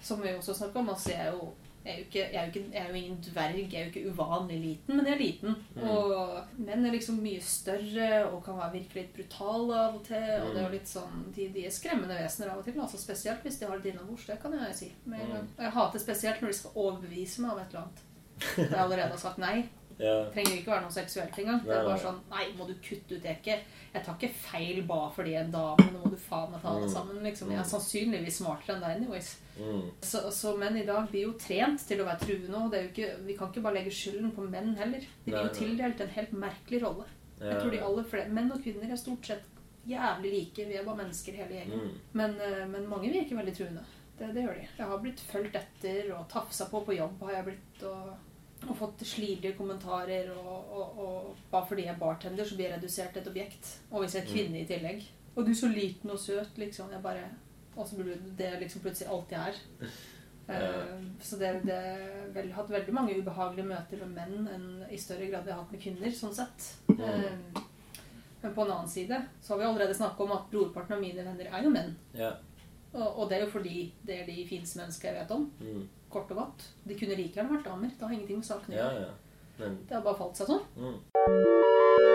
[0.02, 1.48] Som vi også snakker om, altså jeg er jo
[1.84, 4.10] jeg er, ikke, jeg, er ikke, jeg er jo ingen dverg, jeg er jo ikke
[4.12, 5.54] uvanlig liten, men jeg er liten.
[5.76, 5.82] Mm.
[5.88, 10.16] Og menn er liksom mye større og kan være virkelig litt brutale av og til.
[10.42, 12.98] Og det er jo litt sånn, de, de er skremmende vesener av og til, altså
[13.00, 14.26] spesielt hvis de har et innabords.
[14.26, 14.92] Det kan jeg si.
[15.06, 15.48] Men en gang.
[15.58, 18.04] Jeg hater spesielt når de skal overbevise meg om et eller annet.
[18.56, 19.68] Da jeg allerede har sagt nei.
[19.98, 20.12] Ja.
[20.22, 21.64] Det trenger ikke være noe seksuelt engang.
[21.66, 23.56] Det er bare sånn Nei, må du kutte ut ikke?
[23.94, 25.86] Jeg tar ikke feil ba fordi en dame.
[25.90, 26.92] Nå må du faen meg ta det Mm.
[26.92, 27.22] sammen.
[27.24, 27.50] liksom.
[27.50, 29.32] Jeg er sannsynligvis smartere enn deg anyways.
[29.58, 29.90] Mm.
[30.02, 32.54] Så, så menn i dag blir jo trent til å være truende.
[32.62, 35.00] og ikke, Vi kan ikke bare legge skylden på menn heller.
[35.24, 37.04] De blir jo tildelt en helt merkelig rolle.
[37.40, 39.42] Jeg tror de aller flere, Menn og kvinner er stort sett
[39.88, 40.68] jævlig like.
[40.68, 41.82] Vi er bare mennesker hele gjengen.
[41.88, 41.98] Mm.
[42.12, 43.82] Men, eh, men mange virker veldig truende.
[44.18, 44.68] Det, det gjør de.
[44.78, 47.20] Jeg har blitt fulgt etter og tafsa på på jobb.
[47.22, 48.16] har jeg blitt, og,
[48.66, 50.32] og fått slibrige kommentarer.
[50.34, 53.72] Og, og, og bare fordi jeg er bartender, så blir jeg redusert til et objekt.
[53.90, 55.06] Og hvis jeg er kvinne i tillegg.
[55.36, 56.90] Og du er så liten og søt, liksom.
[56.92, 57.28] Jeg bare,
[57.76, 59.60] og så blir det liksom plutselig alt jeg er.
[60.48, 61.78] Eh, så det, det
[62.34, 65.74] har hatt veldig mange ubehagelige møter med menn enn i større grad jeg har hatt
[65.74, 66.14] med kvinner.
[66.16, 66.70] sånn sett.
[66.96, 67.64] Eh,
[68.40, 71.24] men på en annen side så har vi allerede snakket om at brorparten av mine
[71.26, 71.94] venner er jo menn.
[72.16, 72.32] Ja.
[73.06, 75.46] Og, det er jo fordi det er de fineste menneskene jeg vet om.
[75.60, 75.86] Mm.
[76.10, 76.66] Kort og godt.
[76.88, 77.94] De kunne like gjerne vært damer.
[77.94, 79.06] Det har ingenting med saken å ja, gjøre.
[79.08, 79.16] ja.
[79.58, 80.66] Men Det har bare falt seg sånn.
[80.78, 82.08] mm.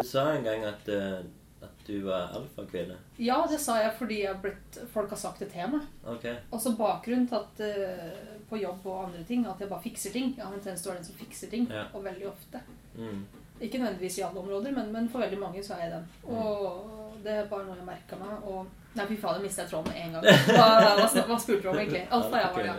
[0.00, 1.20] Du sa en gang at, eh,
[1.64, 2.96] at du var alfakvinne.
[3.18, 5.86] Ja, det sa jeg fordi jeg blitt, folk har sagt det til meg.
[6.06, 6.26] Ok.
[6.54, 10.34] Også bakgrunnen til at eh, på jobb og andre ting at jeg bare fikser ting.
[10.36, 11.66] Jeg har en tendens til å være den som fikser ting.
[11.72, 11.88] Ja.
[11.92, 12.62] Og veldig ofte.
[12.98, 13.24] Mm.
[13.60, 16.08] Ikke nødvendigvis i alle områder, men, men for veldig mange så er jeg den.
[16.34, 18.48] Og det er bare noe jeg merka meg.
[18.50, 20.26] Og Nei, fy faen, jeg mista tråden med en gang.
[20.54, 20.66] Hva,
[21.00, 22.04] hva, hva spurte du om, egentlig?
[22.14, 22.74] Alt da jeg var ja.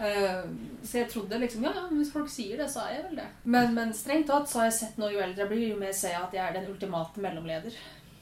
[0.00, 3.20] Uh, så jeg trodde liksom Ja, ja, hvis folk sier det, så er jeg vel
[3.20, 3.26] det.
[3.44, 5.92] Men, men strengt tatt så har jeg sett nå jo eldre jeg blir, jo mer
[5.96, 7.76] ser jeg at jeg er den ultimate mellomleder.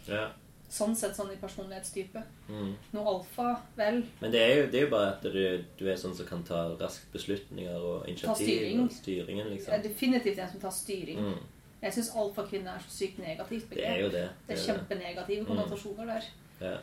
[0.09, 0.25] Ja.
[0.69, 2.21] Sånn sett sånn i personlighetstype.
[2.51, 2.75] Mm.
[2.93, 4.03] Noe alfa, vel.
[4.21, 6.43] Men det er, jo, det er jo bare at du, du er sånn som kan
[6.45, 8.45] ta raskt beslutninger og initiativ.
[8.45, 8.83] styring.
[8.85, 9.83] Og styringen, Jeg er liksom.
[9.87, 11.19] definitivt en som tar styring.
[11.25, 11.39] Mm.
[11.81, 14.27] Jeg syns alfakvinne er så sykt negativt Det er jo det.
[14.49, 16.25] Det er kjempenegative konnotasjoner der.
[16.61, 16.77] Ja.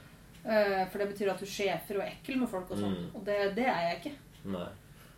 [0.46, 2.94] Eh, For det betyr at du sjefer og er ekkel med folk og sånn.
[3.04, 3.10] Mm.
[3.20, 4.16] Og det, det er jeg ikke.
[4.56, 4.68] Nei.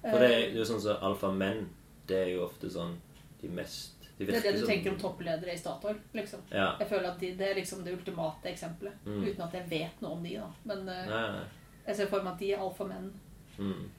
[0.02, 1.68] For det er Eh, jo sånn som alfamenn,
[2.08, 2.98] det er jo ofte sånn
[3.42, 6.42] de mest de Det er det du som- tenker om toppledere i Statoil, liksom.
[6.52, 6.76] Ja.
[6.80, 8.94] Jeg føler at de, det er liksom det ultimate eksempelet.
[9.06, 9.24] Mm.
[9.28, 10.48] Uten at jeg vet noe om de, da.
[10.66, 11.44] Men eh, Nei, nei.
[11.88, 13.12] jeg ser for meg at de er alfamenn.
[13.60, 13.90] Mm.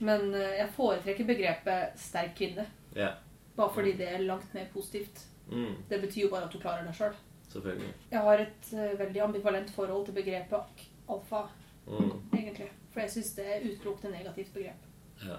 [0.00, 2.66] Men eh, jeg foretrekker begrepet sterk kvinne.
[2.94, 3.14] Ja.
[3.56, 5.24] Bare fordi det er langt mer positivt.
[5.48, 5.76] Mm.
[5.88, 7.14] Det betyr jo bare at du klarer deg sjøl.
[7.52, 7.92] Selvfølgelig.
[8.10, 11.46] Jeg har et eh, veldig ambivalent forhold til begrepet alfa,
[11.86, 12.12] Mm.
[12.32, 12.70] egentlig.
[12.92, 14.84] For jeg syns det er utelukkende negativt begrep.
[15.24, 15.36] Ja.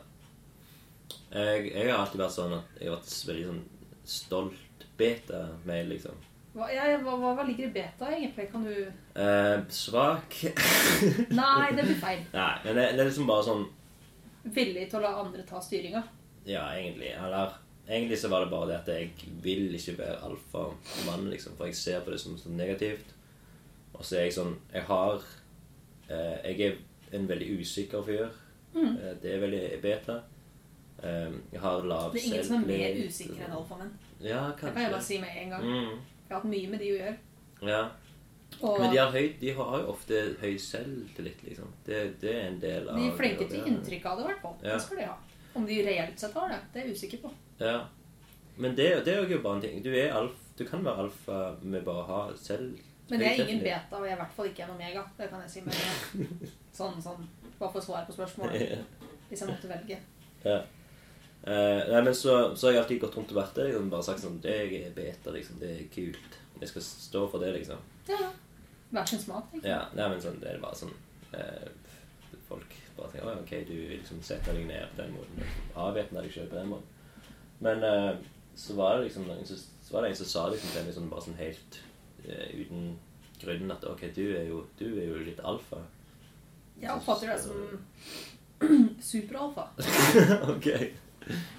[1.32, 3.64] Jeg, jeg har alltid vært sånn at jeg har vært veldig sånn
[4.06, 6.18] stolt beta-mail, liksom.
[6.56, 8.48] Hva, ja, hva, hva, ligger i beta, egentlig?
[8.52, 8.76] Kan du
[9.16, 10.38] Eh, svak
[11.42, 12.22] Nei, det blir feil.
[12.34, 13.66] Nei, men det, det er liksom bare sånn
[14.56, 16.04] Villig til å la andre ta styringa.
[16.46, 17.10] Ja, egentlig.
[17.18, 17.56] Eller
[17.88, 21.56] egentlig så var det bare det at jeg vil ikke være alfamann, liksom.
[21.58, 23.16] For jeg ser på det som så negativt.
[23.96, 25.24] Og så er jeg sånn Jeg har
[26.12, 28.30] eh, Jeg er en veldig usikker fyr.
[28.76, 28.94] Mm.
[28.94, 30.20] Eh, det er veldig beta.
[31.06, 33.92] Eh, jeg har lav Det er ingen som er mer usikker usikre enn alfamenn.
[34.24, 35.64] Ja, Det kan jeg bare si med en gang.
[35.70, 35.92] Mm,
[36.26, 37.16] Jeg har hatt mye med de å gjøre.
[37.70, 37.84] ja.
[38.62, 41.68] Og Men de har, høy, de har jo ofte høy selvtillit, liksom.
[41.86, 44.42] Det, det er en del av de er flinke til inntrykk av det, i hvert
[44.42, 44.54] fall.
[44.64, 44.74] Ja.
[44.78, 45.16] Det skal de ha.
[45.56, 47.32] Om de reelt sett har det, det er jeg usikker på.
[47.60, 47.74] Ja.
[48.56, 49.82] Men det, det er jo bare en ting.
[49.84, 53.44] Du, er alf, du kan være alfa med bare å ha selv, Men det er
[53.44, 55.04] ingen beta, og jeg er i hvert fall ikke en omega.
[55.18, 56.48] Det kan jeg si med.
[56.80, 57.28] Sånn, sånn,
[57.60, 58.80] bare for svar på spørsmålet.
[59.30, 60.00] Hvis jeg måtte velge.
[60.46, 60.62] Ja.
[61.46, 63.68] Eh, nei, men så, så har jeg alltid gått rundt og vært det.
[63.70, 65.60] Liksom, bare sagt sånn det Jeg er beta, liksom.
[65.62, 66.38] Det er kult.
[66.58, 67.84] Jeg skal stå for det, liksom.
[68.10, 68.32] Ja.
[68.90, 69.70] Hver sin smak, liksom.
[69.70, 70.94] Ja, nei, men sånn, det er bare sånn
[71.36, 71.68] uh,
[72.46, 75.42] Folk bare tenker «Å, OK, du liksom setter deg ned på den måten.
[75.42, 77.24] Liksom, Avvæpner deg sjøl på den måten.
[77.66, 78.14] Men uh,
[78.58, 80.98] så var det liksom noen som, så var det en som sa liksom til meg
[80.98, 81.82] sånn, bare sånn helt
[82.26, 82.86] uten
[83.38, 85.84] grunnen at OK, du er jo, du er jo litt alfa.
[86.82, 89.68] Jeg oppfatter deg som superalfa.
[90.56, 90.72] OK.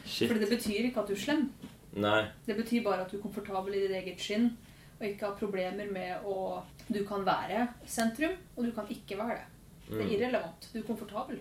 [0.05, 0.29] Shit.
[0.29, 1.52] Fordi det betyr ikke at du er slem.
[1.96, 2.24] Nei.
[2.46, 4.50] Det betyr bare at du er komfortabel i ditt eget skinn
[5.00, 9.38] og ikke har problemer med å Du kan være sentrum, og du kan ikke være
[9.40, 9.46] det.
[9.88, 10.11] Det er Mm.
[10.12, 10.68] irrelevant.
[10.72, 11.40] Du er komfortabel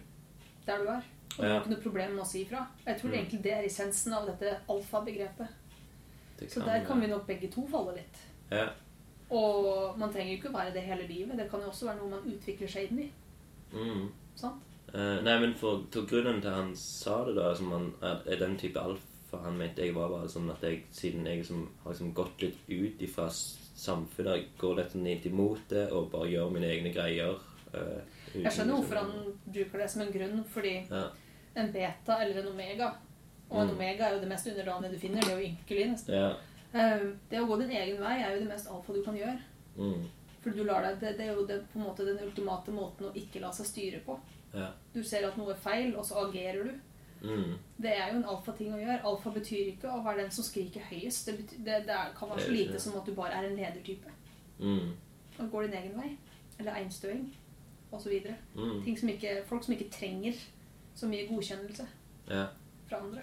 [0.66, 1.02] der du er.
[1.38, 1.54] Og du Ja.
[1.54, 2.66] har ikke noe problem med å si ifra.
[2.86, 3.14] Jeg tror Mm.
[3.16, 5.48] egentlig det er essensen av dette alfabegrepet.
[6.40, 8.18] Det Så der kan vi nok begge to falle litt.
[8.52, 8.70] Ja.
[9.30, 11.38] Og man trenger jo ikke være det hele livet.
[11.38, 13.12] Det kan jo også være noe man utvikler seg inn i.
[13.74, 14.10] Mm.
[14.36, 14.62] Sant?
[14.96, 18.56] Eh, nei, men for, for grunnen til han sa det, da, som han, er, den
[18.62, 22.14] type alfa han mente jeg var bare sånn at jeg, siden jeg som, har liksom
[22.16, 23.26] gått litt ut ifra
[23.76, 27.36] samfunnet, går litt litt imot det og bare gjør mine egne greier.
[27.74, 28.00] uh,
[28.32, 31.10] Jeg skjønner liksom- hvorfor han bruker det som en grunn, fordi Ja.
[31.56, 32.94] en beta eller en omega
[33.52, 33.76] Og en Mm.
[33.76, 35.22] omega er jo det mest underdanige du finner.
[35.22, 36.14] Det er jo ynkelig, nesten.
[36.16, 36.30] Ja.
[36.74, 39.40] Uh, Det å gå din egen vei er jo det mest alfa du kan gjøre.
[39.78, 40.08] Mm.
[40.42, 43.06] For du lar deg, det, det er jo det, på en måte den ultimate måten
[43.06, 44.18] å ikke la seg styre på.
[44.56, 44.68] Ja.
[44.94, 46.74] Du ser at noe er feil, og så agerer du.
[47.26, 47.56] Mm.
[47.82, 49.00] Det er jo en alfa-ting å gjøre.
[49.10, 51.28] Alfa betyr ikke å være den som skriker høyest.
[51.28, 52.82] Det, betyr, det, det kan være så lite det.
[52.82, 54.14] som at du bare er en ledertype.
[54.60, 54.92] Mm.
[55.40, 56.12] Og går din egen vei.
[56.60, 57.26] Eller einstøing.
[57.92, 58.36] Og så videre.
[58.56, 58.84] Mm.
[58.84, 60.38] Ting som ikke, folk som ikke trenger
[60.96, 61.88] så mye godkjennelse
[62.30, 62.46] Ja.
[62.90, 63.22] fra andre.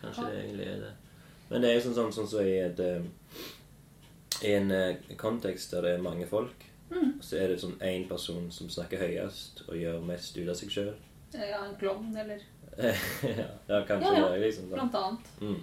[0.00, 0.92] Kanskje det egentlig er det.
[1.50, 5.70] Men det er jo sånn sånn, sånn så i, et, eh, i en eh, kontekst
[5.74, 7.12] der det er mange folk, Mm.
[7.24, 10.70] så er det sånn én person som snakker høyest og gjør mest ut av seg
[10.74, 10.92] sjøl.
[11.32, 12.42] Ja, en klovn, eller
[12.78, 14.28] ja, ja, kanskje Ja, ja.
[14.32, 14.76] det liksom Da.
[14.76, 15.30] blant annet.
[15.40, 15.62] Mm.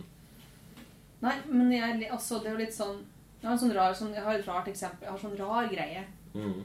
[1.22, 3.00] Nei, men jeg, altså, det er jo litt sånn
[3.42, 5.06] Jeg har, en sånn rar, sånn, jeg har et rart eksempel.
[5.08, 6.04] Jeg har sånn rar greie.
[6.36, 6.60] Mm.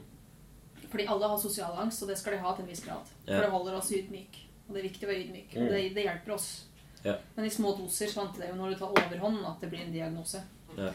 [0.91, 3.07] Fordi alle har sosial angst, og det skal de ha til en viss grad.
[3.25, 4.41] For det holder oss ydmyk.
[4.67, 5.53] Og det er viktig å være ydmyk.
[5.55, 5.61] Mm.
[5.63, 6.47] Og det, det hjelper oss.
[7.05, 7.15] Ja.
[7.37, 9.85] Men i små doser så vant det jo når du tar overhånd at det blir
[9.85, 10.41] en diagnose.
[10.75, 10.91] Ja.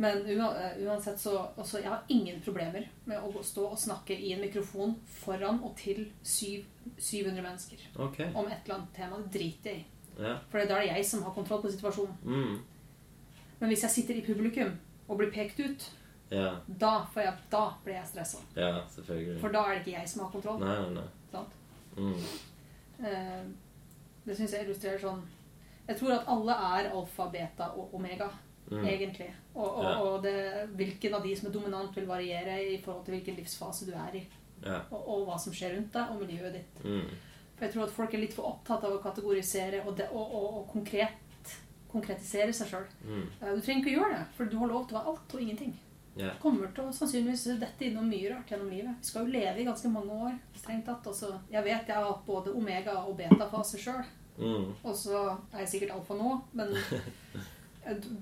[0.00, 4.32] Men eh, uansett så også, Jeg har ingen problemer med å stå og snakke i
[4.32, 6.64] en mikrofon foran og til syv,
[6.96, 8.30] 700 mennesker okay.
[8.34, 9.18] om et eller annet tema.
[9.26, 9.86] Det driter jeg i.
[10.20, 10.34] Ja.
[10.50, 12.16] For da er det jeg som har kontroll på situasjonen.
[12.24, 12.58] Mm.
[13.60, 14.72] Men hvis jeg sitter i publikum
[15.08, 15.90] og blir pekt ut,
[16.30, 16.56] Ja.
[16.66, 18.38] da, får jeg, da blir jeg stressa.
[18.56, 18.84] ja.
[19.40, 20.60] For da er det ikke jeg som har kontroll.
[20.60, 21.08] Nei, nei, nei.
[21.32, 21.56] Sant?
[21.96, 22.14] Mm.
[23.04, 23.42] Eh,
[24.26, 25.22] det syns jeg illustrerer sånn
[25.88, 28.30] Jeg tror at alle er alfa, beta og omega,
[28.70, 28.84] Mm.
[28.86, 29.30] egentlig.
[29.54, 29.94] Og, og, Ja.
[29.98, 30.34] og det,
[30.76, 34.14] hvilken av de som er dominant, vil variere i forhold til hvilken livsfase du er
[34.20, 34.26] i.
[34.64, 34.80] Ja.
[34.92, 36.84] Og, og hva som skjer rundt deg, og miljøet ditt.
[36.84, 37.08] Mm.
[37.56, 40.06] For jeg tror at folk er litt for opptatt av å kategorisere og, de,
[40.72, 41.56] konkret,
[41.90, 42.86] konkretisere seg sjøl.
[43.04, 43.24] Mm.
[43.56, 45.40] Du trenger ikke å gjøre det, for du har lov til å være alt og
[45.46, 45.78] ingenting.
[46.18, 46.32] Ja.
[46.42, 48.96] kommer til å sannsynligvis dette innom mye rart gjennom livet.
[49.00, 51.06] Vi skal jo leve i ganske mange år, strengt tatt.
[51.06, 54.04] Og så, jeg vet jeg har hatt både omega- og beta-fase sjøl,
[54.40, 54.74] Mm.
[54.84, 56.70] og så er jeg sikkert alfa nå, men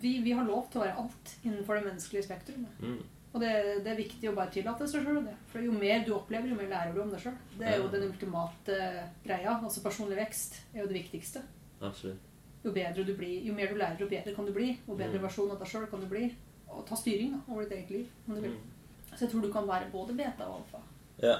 [0.01, 2.81] vi, vi har lov til å være alt innenfor det menneskelige spektrumet.
[2.81, 2.99] Mm.
[3.35, 3.51] Og det,
[3.85, 5.35] det er viktig å bare tillate seg sjøl det.
[5.53, 7.35] For jo mer du opplever, jo mer lærer du om deg sjøl.
[7.59, 7.91] Det er jo Ja.
[7.93, 8.79] den ultimate
[9.27, 9.59] greia.
[9.63, 11.43] Altså personlig vekst er jo det viktigste.
[11.83, 12.19] Absolutt.
[12.65, 14.79] Jo bedre du blir, jo mer du lærer, jo bedre kan du bli.
[14.89, 15.23] Jo bedre Mm.
[15.29, 16.35] versjon av deg sjøl kan du bli.
[16.69, 18.09] Og ta styring da, over ditt eget liv.
[18.29, 18.51] om du vil.
[18.51, 19.15] Mm.
[19.15, 20.81] Så jeg tror du kan være både beta og alfa.
[21.23, 21.37] Ja.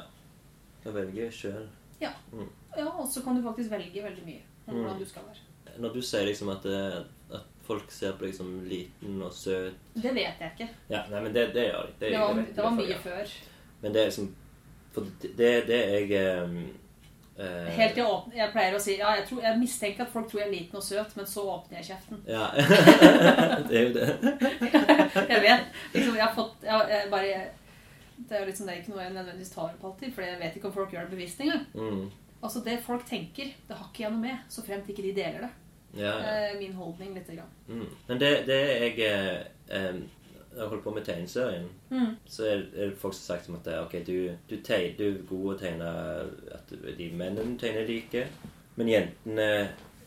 [0.85, 1.69] Kan velge sjøl.
[2.01, 2.13] Ja,
[2.95, 4.83] og så kan du faktisk velge veldig mye om Mm.
[4.85, 5.81] hvordan du skal være.
[5.81, 10.11] Når du sier liksom at, at folk ser på deg som liten og søt Det
[10.17, 10.69] vet jeg ikke.
[10.89, 11.95] Ja, nei, men det, det gjør de.
[12.01, 12.99] Det var, vet- det var mye ja.
[13.03, 13.33] før.
[13.83, 14.29] Men det er liksom
[14.95, 16.55] For det, det, det jeg eh,
[17.39, 20.15] eh, Helt til jeg åpner Jeg pleier å si ja, jeg, tror, jeg mistenker at
[20.15, 22.25] folk tror jeg er liten og søt, men så åpner jeg kjeften.
[22.27, 22.49] Ja.
[23.69, 24.09] det er jo det.
[25.35, 25.71] Jeg vet.
[25.93, 27.39] Liksom, jeg har fått jeg, jeg bare,
[28.19, 30.41] Det er jo liksom, det er ikke noe jeg nødvendigvis tar opp alltid, for jeg
[30.41, 31.65] vet ikke om folk gjør det bevisst engang.
[31.75, 32.09] Mm.
[32.43, 35.47] Altså, det folk tenker, det har ikke jeg noe med, så fremt ikke de deler
[35.47, 35.51] det.
[35.97, 36.51] Ja, ja.
[36.53, 37.51] Eh, Min holdning lite grann.
[37.69, 37.87] Mm.
[38.09, 38.99] Men det, det jeg
[39.69, 39.95] eh,
[40.53, 42.17] Når jeg holdt på med tegneserien, Mm.
[42.27, 45.05] så er det folk som har sagt som at eh, ok, du, du, teg, du
[45.09, 45.91] er god å tegne
[46.55, 48.27] at de mennene tegner like,
[48.77, 49.47] men jentene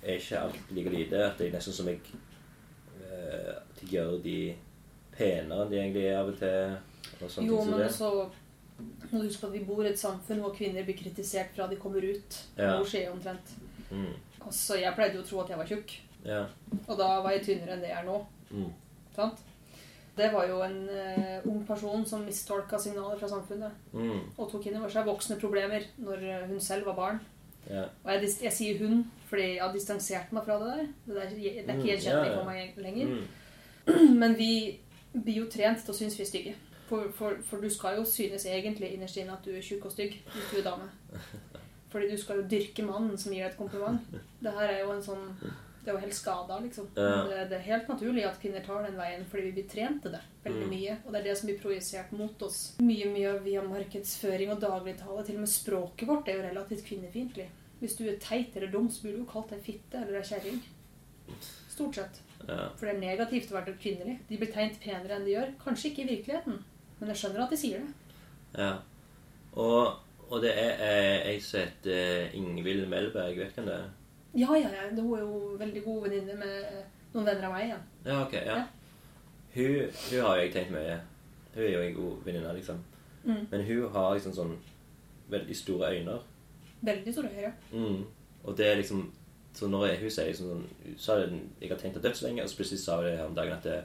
[0.04, 1.24] er ikke alltid like lite.
[1.26, 2.00] At det er nesten som jeg
[3.02, 4.38] eh, at de gjør de
[5.16, 6.78] penere enn de egentlig er av og til.
[7.22, 8.12] Og Jo, men så
[9.12, 11.76] må du huske at vi bor i et samfunn hvor kvinner blir kritisert fra de
[11.82, 12.38] kommer ut.
[12.58, 12.78] Ja.
[12.78, 13.52] Hvor skjer omtrent.
[13.92, 14.52] Mm.
[14.52, 16.46] Så jeg pleide jo å tro at jeg var tjukk, Ja.
[16.88, 18.20] og da var jeg tynnere enn det jeg er nå.
[18.52, 18.70] Mm.
[19.16, 19.40] Sant?
[20.18, 24.20] Det var jo en uh, ung person som mistolka signaler fra samfunnet Mm.
[24.38, 27.20] og tok inn over seg voksne problemer når eh, hun selv var barn.
[27.70, 27.86] Ja.
[28.04, 30.88] Og jeg, jeg sier hun fordi jeg har distansert meg fra det der.
[31.06, 32.38] Det, der, det er Mm, ikke gjenkjennelig ja.
[32.38, 33.08] for meg lenger.
[33.08, 34.18] Mm.
[34.22, 34.80] Men vi
[35.14, 36.56] blir jo trent til å synes vi er stygge.
[36.90, 39.94] For, for, for du skal jo synes egentlig innerst inne at du er tjukk og
[39.96, 40.90] stygg hvis du er dame.
[41.92, 44.00] Fordi du skal jo dyrke mannen som gir deg et kompliment.
[44.44, 45.26] Det her er jo en sånn
[45.84, 46.88] Det er jo helt skada, liksom.
[46.96, 47.24] Ja.
[47.28, 50.12] Det, det er helt naturlig at kvinner tar den veien fordi vi blir trent til
[50.14, 50.70] det veldig Mm.
[50.76, 50.98] mye.
[51.06, 52.60] Og det er det som blir projisert mot oss.
[52.86, 55.24] Mye mye via markedsføring og dagligtale.
[55.26, 57.48] Til og med språket vårt er jo relativt kvinnefiendtlig.
[57.82, 60.28] Hvis du er teit eller dum, så blir du jo kalt ei fitte eller ei
[60.30, 60.62] kjerring.
[61.70, 62.22] Stort sett.
[62.48, 62.70] Ja.
[62.78, 64.20] For det er negativt å være kvinnelig.
[64.30, 65.52] De blir tegnet penere enn de gjør.
[65.64, 66.62] Kanskje ikke i virkeligheten,
[67.00, 67.94] men jeg skjønner at de sier det.
[68.62, 68.72] ja.
[69.58, 69.98] Og,
[70.32, 73.90] og det er eh, ei som heter Ingvild Melberg, vet du hvem det er?
[74.40, 74.86] Ja, ja, ja.
[74.96, 76.68] Hun er jo veldig god venninne med
[77.14, 78.34] noen venner av meg Ja, Ja, ok.
[78.34, 78.58] ja.
[78.58, 78.62] Ja.
[79.56, 81.00] Hun, hun har jeg tenkt mye.
[81.54, 82.80] Hun er jo en god venninne, liksom.
[83.26, 83.42] Mm.
[83.52, 84.54] Men hun har liksom sånn
[85.32, 86.16] veldig store øyne.
[86.82, 87.52] Veldig store øyne.
[87.72, 88.06] Mm.
[88.44, 89.10] Og det er liksom
[89.54, 92.44] Så når jeg, hun sier liksom sånn så har det jeg har tenkt det dødslenge,
[92.44, 93.82] og så plutselig sa hun det her om dagen at det,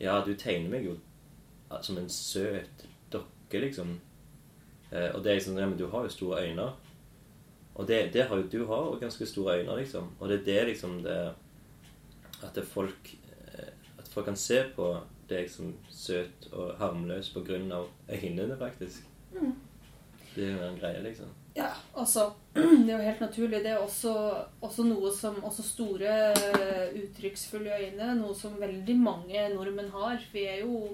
[0.00, 0.96] Ja, du tegner meg jo
[1.82, 4.00] som en søt dokke, liksom.
[4.94, 6.68] Eh, og det er liksom Ja, men du har jo store øyne.
[7.74, 10.10] Og det, det har jo du har jo ganske store øyne, liksom.
[10.20, 11.32] Og det er det liksom det
[12.42, 13.16] At det folk
[13.54, 14.96] eh, At folk kan se på
[15.28, 19.06] deg som søt og harmløs på grunn av øynene, faktisk.
[19.32, 19.54] Mm.
[20.34, 21.30] Det er jo en greie, liksom.
[21.56, 23.62] Ja, altså Det er jo helt naturlig.
[23.64, 24.12] Det er også,
[24.60, 26.34] også noe som Også store,
[26.92, 28.14] uttrykksfulle øyne.
[28.20, 30.20] Noe som veldig mange nordmenn har.
[30.32, 30.92] Vi er jo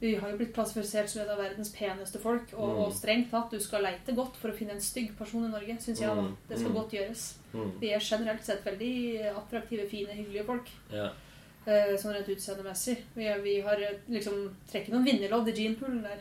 [0.00, 2.52] vi har jo blitt klassifisert som et av verdens peneste folk.
[2.56, 2.78] Og, Mm.
[2.84, 5.76] og strengt tatt, du skal leite godt for å finne en stygg person i Norge,
[5.80, 6.08] syns jeg.
[6.08, 6.14] da.
[6.22, 6.74] Mm, Det skal mm.
[6.78, 7.24] godt gjøres.
[7.54, 7.72] Mm.
[7.80, 10.68] Vi er generelt sett veldig attraktive, fine, hyggelige folk.
[10.92, 11.10] Ja.
[11.66, 12.98] Eh, sånn rent utseendemessig.
[13.16, 16.18] Vi, vi har eh, liksom trekker noen vinnerlodd i jeanpoolen der.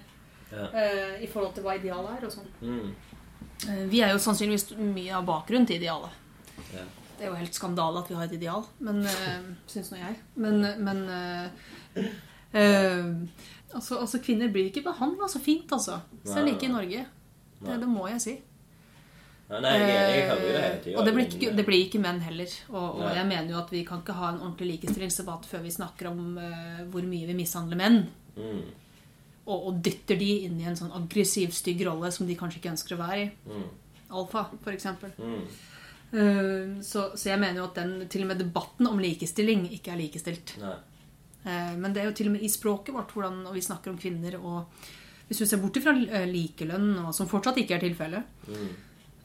[0.54, 0.68] Ja.
[0.74, 2.52] eh, I forhold til hva idealet er og sånn.
[2.62, 2.96] Mm.
[3.70, 6.12] Eh, vi er jo sannsynligvis mye av bakgrunnen til idealet.
[6.74, 6.84] Ja.
[7.18, 10.16] Det er jo helt skandale at vi har et ideal, men uh, syns nå jeg.
[10.36, 11.04] Men, men
[12.54, 13.04] eh,
[13.76, 16.00] altså, altså, kvinner blir ikke behandla så fint, altså.
[16.26, 16.74] Selv ikke i.
[16.74, 17.06] Norge.
[17.64, 18.34] Det, det må jeg si.
[19.54, 20.96] Nei, jeg, jeg hører jo det hele Eh, tida.
[20.98, 22.54] Og det blir, ikke, det blir ikke menn heller.
[22.72, 25.74] Og, og jeg mener jo at vi kan ikke ha en ordentlig likestillingsdebatt før vi
[25.76, 28.00] snakker om uh, hvor mye vi mishandler menn.
[28.40, 28.64] mm.
[29.44, 32.72] Og, og dytter de inn i en sånn aggressiv, stygg rolle som de kanskje ikke
[32.72, 33.26] ønsker å være i.
[33.52, 33.66] Mm.
[34.16, 35.12] Alfa, for eksempel.
[35.20, 35.42] Mm.
[36.14, 39.92] Uh, så, så jeg mener jo at den, til og med debatten om likestilling ikke
[39.92, 40.56] er likestilt.
[40.64, 40.78] Nei.
[41.46, 43.98] Eh, Men det er jo til og med i språket vårt hvordan vi snakker om
[43.98, 44.66] kvinner og
[45.28, 48.70] Hvis du ser bort fra eh, likelønn, og som fortsatt ikke er tilfellet, Mm.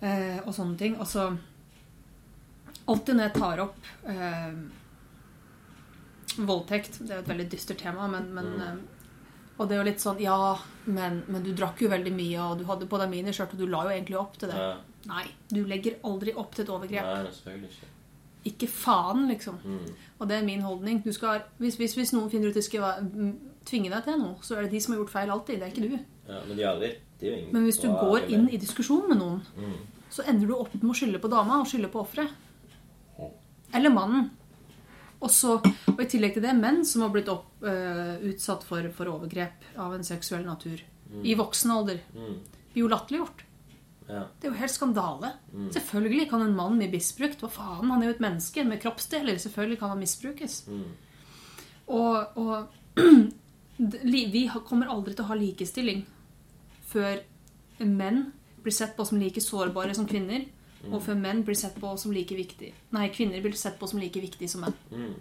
[0.02, 1.36] eh, og sånne ting Altså
[2.88, 3.76] Alltid når jeg tar opp
[4.06, 4.54] eh,
[6.38, 8.86] voldtekt Det er jo et veldig dystert tema, men, men Mm.
[9.58, 12.58] Og det er jo litt sånn Ja, men, men du drakk jo veldig mye, og
[12.60, 14.54] du hadde på deg miniskjørt, og du la jo egentlig opp til det.
[14.56, 14.76] Ja.
[15.10, 17.08] Nei, du legger aldri opp til et overgrep.
[17.08, 17.88] Nei, selvfølgelig ikke.
[18.48, 19.58] Ikke faen, liksom.
[19.64, 19.90] Mm.
[20.18, 21.02] Og det er min holdning.
[21.04, 23.04] Du skal, hvis, hvis, hvis noen finner ut de skal
[23.68, 25.60] tvinge deg til noe, så er det de som har gjort feil alltid.
[25.60, 25.98] Det er ikke du.
[26.28, 26.90] Ja, men de aldri
[27.24, 30.04] ingen Men hvis du går inn i diskusjon med noen, mm.
[30.12, 32.34] så ender du opp med å skylde på dama og skylde på offeret.
[33.74, 34.30] Eller mannen.
[35.18, 38.86] Og, så, og i tillegg til det menn som har blitt opp, uh, utsatt for,
[38.94, 40.80] for overgrep av en seksuell natur.
[41.24, 42.00] I voksen alder.
[42.14, 42.38] Mm.
[42.72, 43.42] Blir jo latterliggjort.
[44.08, 44.22] Ja.
[44.40, 45.32] Det er jo helt skandale.
[45.52, 45.68] Mm.
[45.76, 47.42] Selvfølgelig kan en mann bli misbrukt.
[47.44, 47.90] Hva faen?
[47.90, 49.38] Han er jo et menneske med kroppsdeler.
[49.42, 50.62] Selvfølgelig kan han misbrukes.
[50.68, 50.84] Mm.
[51.98, 52.66] Og, og
[54.32, 56.06] vi kommer aldri til å ha likestilling
[56.88, 57.20] før
[57.84, 58.30] menn
[58.62, 60.46] blir sett på som like sårbare som kvinner,
[60.88, 62.70] og før menn blir sett på som like viktig.
[62.96, 64.76] Nei, kvinner blir sett på som like viktig som menn.
[64.90, 65.12] Mm.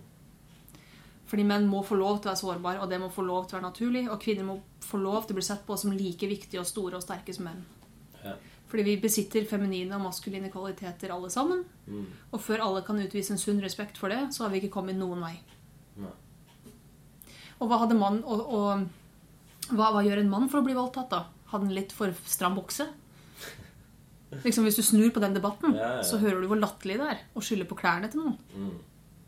[1.28, 3.58] Fordi menn må få lov til å være sårbare, og det må få lov til
[3.58, 4.04] å være naturlig.
[4.08, 7.00] Og kvinner må få lov til å bli sett på som like viktige og store
[7.00, 7.66] og sterke som menn.
[8.68, 11.64] Fordi vi besitter feminine og maskuline kvaliteter alle sammen.
[11.88, 12.06] Mm.
[12.36, 15.00] Og før alle kan utvise en sunn respekt for det, så har vi ikke kommet
[15.00, 15.38] noen vei.
[16.04, 16.12] Nei.
[17.58, 21.10] Og hva hadde mann og, og hva, hva gjør en mann for å bli voldtatt,
[21.12, 21.24] da?
[21.52, 22.90] Hadde han litt for stram bukse?
[24.44, 26.04] Liksom Hvis du snur på den debatten, Ja, ja.
[26.04, 28.36] så hører du hvor latterlig det er å skylde på klærne til noen.
[28.54, 28.74] Mm.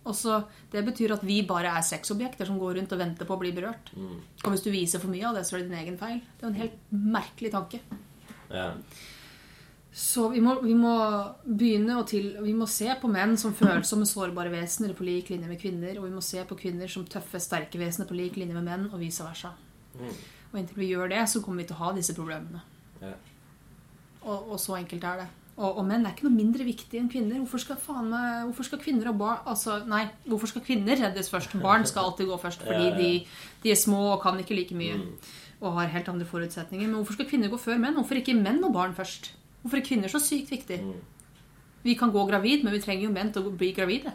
[0.09, 3.35] Og så, Det betyr at vi bare er sexobjekter som går rundt og venter på
[3.35, 3.91] å bli berørt.
[3.95, 4.17] Mm.
[4.43, 6.19] Og hvis du viser for mye av det, så er det din egen feil.
[6.19, 7.79] Det er jo en helt merkelig tanke.
[8.49, 8.73] Ja.
[9.91, 10.93] Så vi må, vi må
[11.43, 15.49] begynne å til, vi må se på menn som følsomme, sårbare vesener på lik linje
[15.49, 15.97] med kvinner.
[15.97, 18.85] Og vi må se på kvinner som tøffe, sterke vesener på lik linje med menn,
[18.93, 19.55] og vice versa.
[19.97, 20.13] Mm.
[20.51, 22.61] Og inntil vi gjør det, så kommer vi til å ha disse problemene.
[23.01, 23.15] Ja.
[24.21, 25.27] Og, og så enkelt er det.
[25.59, 27.41] Og, og menn er ikke noe mindre viktig enn kvinner.
[27.41, 31.31] Hvorfor skal, faen meg, hvorfor skal kvinner og barn altså, Nei, hvorfor skal kvinner reddes
[31.33, 31.57] først?
[31.59, 32.95] Barn skal alltid gå først fordi Ja, ja.
[32.95, 35.01] De, de er små og kan ikke like mye.
[35.59, 36.87] Og har helt andre forutsetninger.
[36.87, 37.97] Men hvorfor skal kvinner gå før menn?
[37.99, 39.33] Hvorfor ikke menn og barn først?
[39.61, 40.79] Hvorfor er kvinner så sykt viktig?
[41.83, 44.13] Vi kan gå gravid, men vi trenger jo menn til å bli gravide.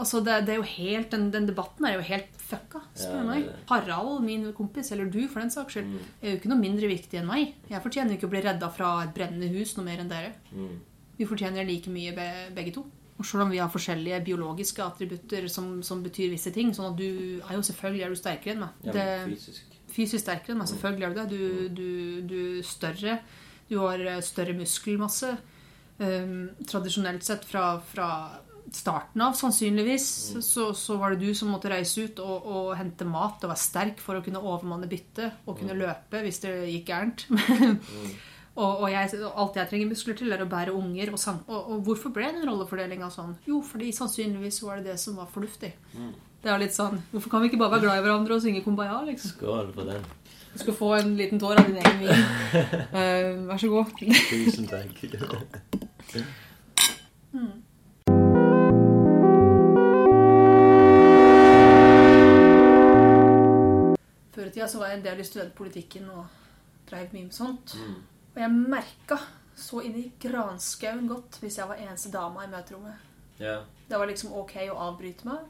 [0.00, 3.24] Altså, det, det er jo helt, den, den debatten er jo helt fucka, spør Ja,
[3.26, 3.48] meg.
[3.68, 6.06] Harald, min kompis, eller du for den saks skyld, Mm.
[6.22, 7.50] er jo ikke noe mindre viktig enn meg.
[7.68, 10.30] Jeg fortjener jo ikke å bli redda fra et brennende hus noe mer enn dere.
[10.54, 10.78] Mm.
[11.18, 12.86] Vi fortjener like mye be, begge to.
[13.20, 16.96] Og selv om vi har forskjellige biologiske attributter som, som betyr visse ting, sånn at
[16.96, 18.80] du er jo selvfølgelig er du sterkere enn meg.
[18.88, 19.76] Ja, men fysisk.
[19.92, 21.28] fysisk sterkere enn meg, selvfølgelig er du det.
[21.28, 21.90] Du, du,
[22.30, 23.18] du er større.
[23.70, 25.36] Du har eh, større muskelmasse.
[26.00, 28.06] Um, tradisjonelt sett fra, fra
[28.72, 30.06] starten av, sannsynligvis,
[30.40, 33.60] så, så var det du som måtte reise ut og, og hente mat og være
[33.60, 37.26] sterk for å kunne overmanne byttet og kunne løpe hvis det gikk gærent.
[38.62, 41.12] og, og jeg, alt jeg trenger muskler til, er å bære unger.
[41.14, 43.36] Og, og, og hvorfor ble den rollefordelinga sånn?
[43.48, 45.74] Jo, fordi sannsynligvis var det det som var fornuftig.
[46.40, 48.62] Det er litt sånn Hvorfor kan vi ikke bare være glad i hverandre og synge
[48.64, 49.34] Kumbaya, liksom?
[49.34, 50.06] Skål for den.
[50.52, 52.10] Du skal få en liten tår av din egen vin.
[52.10, 53.86] Uh, vær så god.
[54.30, 54.96] Tusen takk.
[64.34, 66.26] Før i tida så var jeg en del i studentpolitikken og
[66.90, 67.76] dreiv mye med sånt.
[67.78, 68.00] Mm.
[68.34, 69.20] Og jeg merka
[69.54, 73.06] så inn i granskauen godt hvis jeg var eneste dama i møterommet.
[73.38, 73.62] Yeah.
[73.88, 75.46] Det var liksom ok å avbryte meg.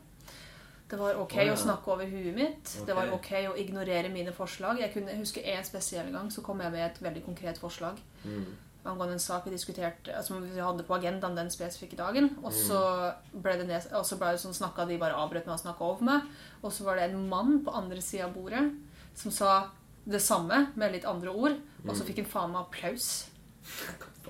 [0.91, 2.73] Det var ok Å, å snakke over huet mitt.
[2.87, 3.21] Det var Ok.
[3.21, 4.81] ok å ignorere mine forslag.
[4.83, 8.47] Jeg kunne huske en spesiell gang så kom jeg med et veldig konkret forslag Mm.
[8.85, 12.31] angående en sak vi diskuterte, altså vi hadde på agendaen den spesifikke dagen.
[12.43, 15.55] Og så ble det, ned, og så ble det sånn snakka de bare avbrøt meg
[15.55, 16.23] og snakka over meg.
[16.63, 18.73] Og så var det en mann på andre sida av bordet
[19.15, 19.69] som sa
[20.07, 21.57] det samme med litt andre ord.
[21.87, 23.29] Og så fikk han faen meg applaus.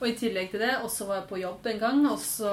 [0.00, 2.52] Og i tillegg til det, og så var jeg på jobb en gang, og så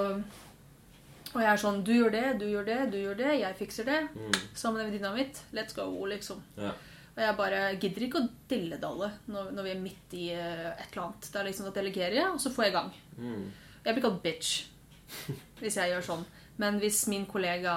[1.37, 3.85] Og jeg er sånn Du gjør det, du gjør det, du gjør det, jeg fikser
[3.85, 3.97] det.
[4.17, 4.37] Mm.
[4.57, 5.41] Sammen med venninna mitt.
[5.53, 6.39] Let's go, liksom.
[6.57, 6.71] Ja.
[7.17, 10.91] Og jeg bare gidder ikke å dilledalle når, når vi er midt i uh, et
[10.91, 11.29] eller annet.
[11.33, 12.91] Det er liksom å delegere, og så får jeg i gang.
[13.21, 13.45] Mm.
[13.85, 14.51] Jeg blir kalt bitch
[15.61, 16.25] hvis jeg gjør sånn.
[16.57, 17.73] Men hvis min kollega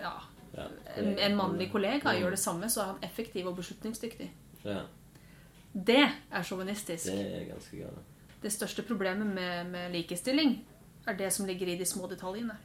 [0.00, 0.14] Ja,
[0.56, 0.66] Ja.
[0.96, 2.20] en, en mannlig kollega Mm.
[2.22, 4.30] gjør det samme, så er han effektiv og beslutningsdyktig.
[4.64, 4.82] Ja.
[5.72, 6.00] Det
[6.32, 7.06] er sjåvinistisk.
[7.06, 8.06] Det er ganske galt.
[8.42, 10.58] Det største problemet med, med likestilling
[11.06, 12.56] er det som ligger i de små detaljene.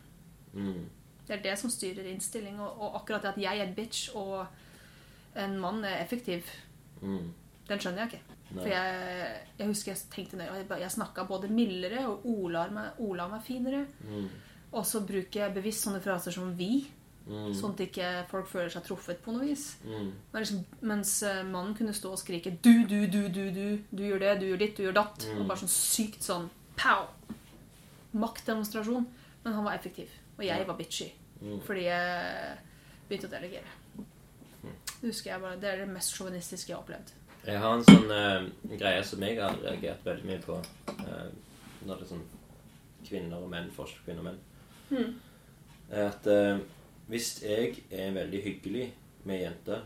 [0.53, 0.85] Mm.
[1.27, 2.59] Det er det som styrer innstilling.
[2.59, 4.45] Og, og akkurat det at jeg er bitch og
[5.35, 6.43] en mann er effektiv,
[7.01, 7.33] Mm.
[7.67, 8.35] den skjønner jeg ikke.
[8.55, 8.61] Nei.
[8.63, 12.99] For jeg, jeg husker jeg tenkte nøye, jeg, jeg snakka både mildere og ola meg,
[12.99, 13.85] ola meg finere.
[14.07, 14.29] Mm.
[14.71, 16.85] Og så bruker jeg bevisst sånne fraser som 'vi',
[17.25, 17.53] Mm.
[17.57, 19.77] sånn at ikke folk føler seg truffet på noe vis.
[19.83, 20.11] Mm.
[20.33, 24.19] Liksom, mens eh, mannen kunne stå og skrike 'du, du, du, du, du', 'du gjør
[24.19, 25.25] det, du gjør ditt, du gjør datt'.
[25.33, 25.41] Mm.
[25.41, 27.07] Og bare sånn sykt sånn pow!
[28.15, 29.07] Maktdemonstrasjon.
[29.43, 30.13] Men han var effektiv.
[30.37, 31.11] Og jeg var bitchy.
[31.41, 31.59] Mm.
[31.65, 32.55] Fordi jeg
[33.09, 33.75] begynte å delegere.
[35.01, 35.59] Det husker jeg bare.
[35.61, 37.13] Det er det mest sjåvinistiske jeg har opplevd.
[37.45, 41.27] Jeg har en sånn uh, greie som jeg har reagert veldig mye på uh,
[41.85, 42.23] når det er sånn
[43.05, 44.39] kvinner og menn, forskjell på kvinner og menn.
[44.89, 45.11] Mm.
[45.93, 46.63] Er at uh,
[47.11, 48.87] hvis jeg er veldig hyggelig
[49.29, 49.83] med jenter,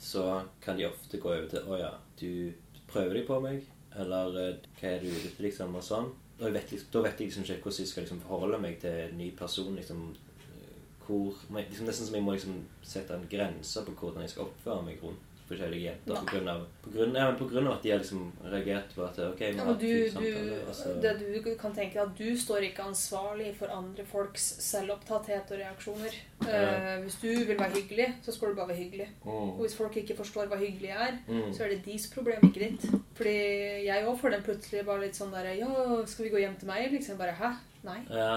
[0.00, 0.24] så
[0.64, 2.54] kan de ofte gå over til 'Å ja, du
[2.88, 3.68] prøver deg på meg',
[4.00, 6.08] eller 'Hva er du ute etter', liksom, og sånn.
[6.38, 9.16] Jeg vet, da vet jeg liksom ikke hvordan jeg skal liksom, forholde meg til en
[9.18, 9.74] ny person.
[9.74, 10.76] liksom eh,
[11.06, 14.84] hvor, liksom, Nesten som jeg må liksom sette en grense på hvordan jeg skal oppføre
[14.86, 16.12] meg rundt forskjellige jenter.
[16.14, 16.20] Nei.
[16.20, 19.04] På grunn, av, på, grunn, ja, på grunn av at de har liksom reagert på
[19.06, 20.94] at ok, Ja, du, fin du, samtale.
[20.94, 25.50] og det du kan tenke deg at du står ikke ansvarlig for andre folks selvopptatthet
[25.54, 26.14] og reaksjoner.
[26.48, 29.08] Eh, hvis du vil være hyggelig, så skal du bare være hyggelig.
[29.24, 29.60] Og Mm.
[29.62, 31.52] hvis folk ikke forstår hva hyggelig er, Mm.
[31.54, 32.90] så er det deres problem, ikke ditt.
[33.14, 36.56] Fordi jeg òg får den plutselig bare litt sånn derre Ja, skal vi gå hjem
[36.58, 36.92] til meg?
[36.92, 37.56] Liksom bare Hæ?
[37.88, 38.00] Nei.
[38.12, 38.34] Ja.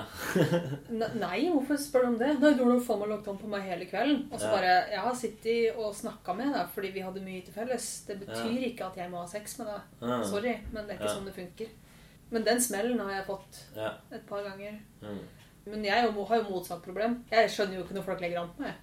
[1.22, 2.30] Nei, hvorfor spør du om det?
[2.40, 4.24] Nei, du har faen meg lagt om på meg hele kvelden.
[4.32, 4.52] Og så Ja.
[4.56, 8.06] bare Jeg har sittet og snakka med deg fordi vi hadde mye til felles.
[8.08, 8.68] Det betyr Ja.
[8.70, 10.26] ikke at jeg må ha sex med deg.
[10.26, 11.68] Sorry, men det er ikke sånn det funker.
[12.32, 13.94] Men den smellen har jeg fått Ja.
[14.12, 14.80] et par ganger.
[15.04, 15.20] Mm.
[15.66, 17.24] Men jeg har jo motsatt problem.
[17.32, 18.74] Jeg skjønner jo ikke når folk legger an på meg.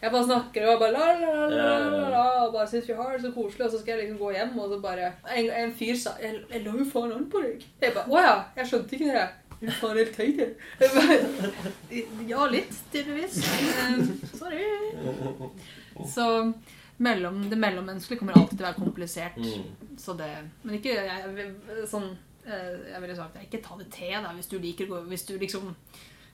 [0.00, 3.12] Jeg bare snakker og bare la, la, la, la, la, og bare syns vi har
[3.12, 5.74] det så koselig, og så skal jeg liksom gå hjem, og så bare En, en
[5.76, 7.66] fyr sa jeg, 'Jeg la jo faen an på deg'.
[7.82, 9.28] Jeg bare 'Å ja, jeg skjønte ikke det'.
[9.60, 10.54] Du faen helt tøyd, jeg.
[12.28, 13.42] Ja, litt, tydeligvis.
[14.34, 14.64] Sorry.
[16.08, 16.52] Så
[16.96, 19.36] mellom, det mellommenneskelige kommer alltid til å være komplisert.
[19.36, 19.96] Mm.
[19.98, 20.30] Så det
[20.62, 22.08] Men ikke jeg, jeg, sånn
[22.46, 25.26] eh, Jeg ville sagt Ikke ta det til deg hvis du liker å gå Hvis
[25.28, 25.74] du liksom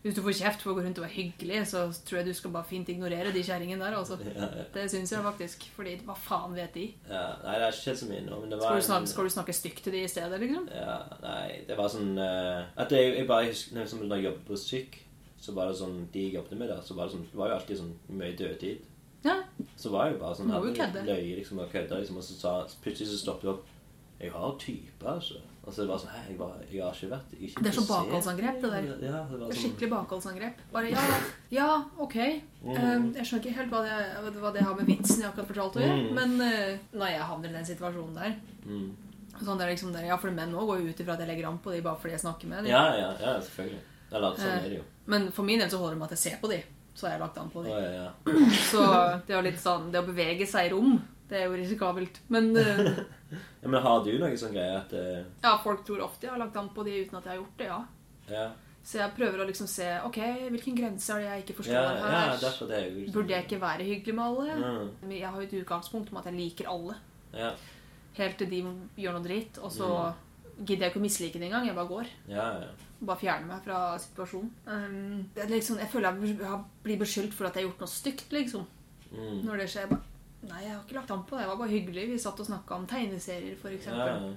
[0.07, 2.34] Hvis du får kjeft for å gå rundt og være hyggelig, så tror jeg du
[2.38, 3.96] skal bare fint ignorere de kjerringene der.
[3.98, 4.18] altså.
[4.22, 4.64] Ja, ja.
[4.74, 5.64] Det syns jeg faktisk.
[5.74, 6.84] Fordi hva faen vet de?
[7.11, 7.24] ja.
[7.42, 9.24] Nei, det har ikke skjedd så mye nå, men det var Skal du snakke, skal
[9.24, 10.68] du snakke stygt til de i stedet, liksom?
[10.72, 14.24] Ja, nei, det var sånn uh, At jeg, jeg bare husker når jeg- når jeg
[14.30, 14.98] jobbet på syk,
[15.42, 17.48] så var det sånn De jeg jobbet med da, så var det sånn Det var
[17.50, 18.78] jo alltid sånn mye dødtid.
[19.26, 19.42] Ja.
[19.76, 21.02] Så var jeg jo bare sånn Må jo kødde.
[21.11, 22.54] Løye liksom og kødda, liksom, og så sa
[22.84, 23.66] Plutselig så stoppet jeg opp.
[24.20, 25.42] Jeg har type, altså.
[25.66, 27.62] Og så det var sånn Hei, jeg, bare, jeg har ikke vært jeg er ikke
[27.64, 28.84] Det er sånn bakholdsangrep, det der.
[28.86, 30.60] Ja, det var er sånn, skikkelig bakholdsangrep.
[30.76, 31.06] Bare ja,
[31.50, 31.70] ja,
[32.06, 32.16] ok.
[32.62, 35.80] Um, jeg skjønner ikke helt hva det, hva det har med vitsen jeg akkurat fortalte
[35.80, 36.04] å gjøre.
[36.04, 36.20] Mm.
[36.20, 38.86] Men uh, når jeg havner i den situasjonen der mm.
[39.40, 41.32] sånn det er liksom der, Ja, for menn òg går jo ut ifra at jeg
[41.32, 42.70] legger an på dem bare fordi jeg snakker med dem.
[42.70, 43.82] Ja, ja, ja, selvfølgelig.
[44.12, 44.56] Eller sånn Eh.
[44.62, 44.86] er det jo.
[45.10, 46.72] Men for min del så holder det med at jeg ser på dem.
[46.96, 47.74] Så har jeg lagt an på dem.
[47.74, 48.54] Oh, ja, ja.
[48.70, 48.86] Så
[49.26, 50.94] det er jo litt sånn Det å bevege seg i rom,
[51.28, 52.22] det er jo risikabelt.
[52.32, 53.39] Men uh, ja.
[53.68, 56.57] Men har du noen sånn greie at eh, ja, folk tror ofte jeg har lagt
[56.57, 57.81] an på de uten at jeg har gjort det, ja.
[58.29, 58.51] Ja,
[58.87, 60.16] Så jeg prøver å liksom se Ok,
[60.51, 62.37] hvilken grense er det jeg ikke forstår ja, ja her?
[62.43, 64.55] derfor det er jo liksom- Burde jeg ikke være hyggelig med alle?
[64.55, 64.91] Mm.
[65.03, 66.95] Men Jeg har jo et utgangspunkt om at jeg liker alle.
[67.35, 67.53] Ja,
[68.16, 68.62] Helt til de
[68.97, 69.89] gjør noe dritt, og så
[70.64, 71.66] gidder jeg ikke å mislike det engang.
[71.66, 72.07] Jeg bare går.
[72.29, 72.68] ja, ja.
[73.05, 74.51] Bare fjerner meg fra situasjonen.
[74.66, 77.81] Um, det er liksom, jeg føler jeg har- blir beskyldt for at jeg har gjort
[77.81, 78.64] noe stygt, liksom.
[79.12, 79.45] Mm.
[79.45, 79.81] Når det skjer.
[79.85, 80.03] Jeg bare,
[80.47, 81.45] Nei, jeg har ikke lagt an på det.
[81.45, 82.05] Jeg var bare hyggelig.
[82.12, 84.34] Vi satt og snakka om tegneserier, for Ja, ja.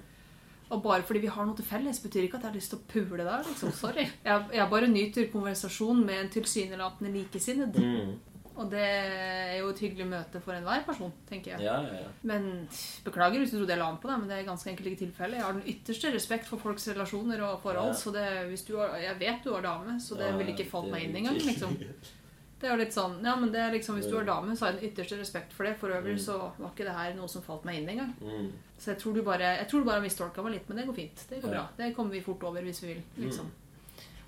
[0.69, 2.77] Og bare fordi vi har noe til felles, betyr ikke at jeg har lyst til
[2.77, 3.45] å pule der.
[3.47, 3.71] liksom.
[3.73, 4.05] Sorry.
[4.25, 7.79] Jeg, jeg bare nyter konversasjon med en tilsynelatende likesinnet.
[7.81, 8.11] Mm.
[8.59, 11.63] Og det er jo et hyggelig møte for enhver person, tenker jeg.
[11.63, 12.11] Ja, ja, ja.
[12.27, 12.67] Men
[13.05, 15.03] beklager hvis du trodde jeg la an på deg, men det er ganske enkelt ikke
[15.05, 15.39] tilfellet.
[15.39, 18.97] Jeg har den ytterste respekt for folks relasjoner og forhold, så det, hvis du har,
[18.99, 21.39] jeg vet du har dame, så det ville ikke falt meg inn engang.
[21.39, 21.77] Liksom.
[22.59, 24.65] Det er jo litt sånn, ja, men det er liksom, Hvis du er dame, så
[24.65, 25.77] har jeg den ytterste respekt for det.
[25.79, 28.11] For øvrig så var ikke det her noe som falt meg inn engang.
[28.19, 28.49] Mm.
[28.79, 30.97] Så jeg tror du bare jeg tror du bare mistolka meg litt, men det går
[30.97, 31.23] fint.
[31.29, 31.55] Det går Ja.
[31.61, 31.67] bra.
[31.77, 33.01] Det kommer vi fort over hvis vi vil.
[33.25, 33.47] liksom.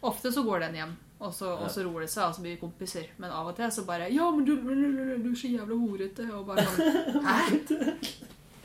[0.01, 2.55] Ofte så går den hjem, og så, og så roer det seg, og så blir
[2.55, 3.05] vi kompiser.
[3.19, 6.25] Men av og til så bare Ja, men du, du er så jævla horete.
[6.33, 7.95] Og bare sånn Hæ?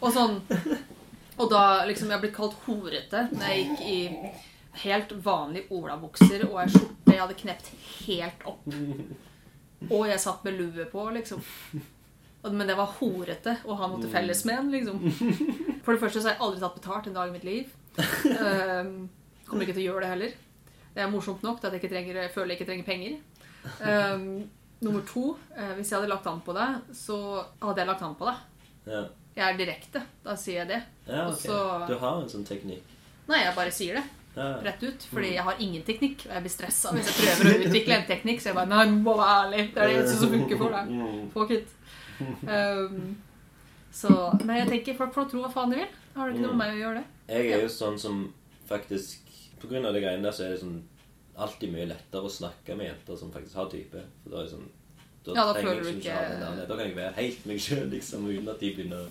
[0.00, 0.40] Og sånn
[1.38, 4.32] Og da liksom Jeg har blitt kalt horete når jeg gikk i
[4.86, 7.70] helt vanlige olabukser og ei skjorte jeg hadde knept
[8.06, 8.64] helt opp.
[9.90, 11.42] Og jeg satt med lue på, liksom.
[12.46, 15.00] Men det var horete å ha noe til felles med en, liksom.
[15.84, 17.72] For det første så har jeg aldri tatt betalt en dag i mitt liv.
[17.98, 19.08] Um,
[19.48, 20.36] kommer ikke til å gjøre det heller.
[20.96, 23.16] Det er morsomt nok til at jeg, ikke trenger, jeg føler jeg ikke trenger penger.
[23.82, 24.26] Um,
[24.84, 25.24] nummer to,
[25.56, 27.18] uh, hvis jeg hadde lagt an på deg, så
[27.62, 28.68] hadde jeg lagt an på deg.
[28.92, 29.02] Ja.
[29.36, 30.04] Jeg er direkte.
[30.24, 30.78] Da sier jeg det.
[31.10, 31.34] ja, okay.
[31.34, 31.42] ok.
[31.42, 32.94] så- Du har en sånn teknikk.
[33.26, 34.04] Nei, jeg bare sier det.
[34.36, 35.02] Rett ut.
[35.12, 38.06] Fordi jeg har ingen teknikk, og jeg blir stressa hvis jeg prøver å utvikle en
[38.10, 38.40] teknikk.
[38.42, 39.62] Så jeg bare Nei, må være ærlig.
[39.74, 40.90] Det er det eneste som funker for deg.
[40.92, 41.22] Mm.
[41.32, 41.68] Fuck it.
[42.20, 43.16] Um,
[43.92, 44.10] så
[44.44, 45.94] Men jeg tenker folk får tro hva faen de vil.
[46.16, 47.06] Har det ikke noe med meg å gjøre det?
[47.36, 48.20] Jeg er jo sånn som
[48.68, 49.26] faktisk
[49.60, 50.78] På grunn av det greiene der så er det sånn
[51.36, 54.00] alltid mye lettere å snakke med jenter som faktisk har type.
[54.22, 54.68] For da er det sånn
[55.26, 57.90] Da, Ja, da trenger jeg du ikke- der- Da kan jeg være helt meg sjøl,
[57.90, 59.08] liksom, uten at de begynner å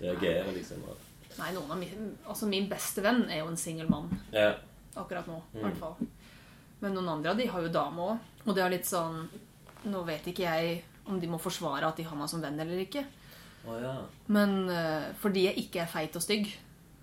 [0.00, 0.84] reagere, liksom.
[0.88, 0.96] Og,
[1.38, 4.10] Nei, noen av min, altså min beste venn er jo en singel mann.
[4.32, 4.54] ja.
[4.96, 5.62] Akkurat nå, i Mm.
[5.62, 5.96] hvert fall.
[6.80, 8.18] Men noen andre av de har jo dame òg.
[8.46, 9.28] Og det er litt sånn
[9.84, 12.76] Nå vet ikke jeg om de må forsvare at de har meg som venn eller
[12.84, 13.04] ikke.
[13.66, 13.94] Oh, ja.
[14.28, 16.50] Men uh, fordi jeg ikke er feit og stygg.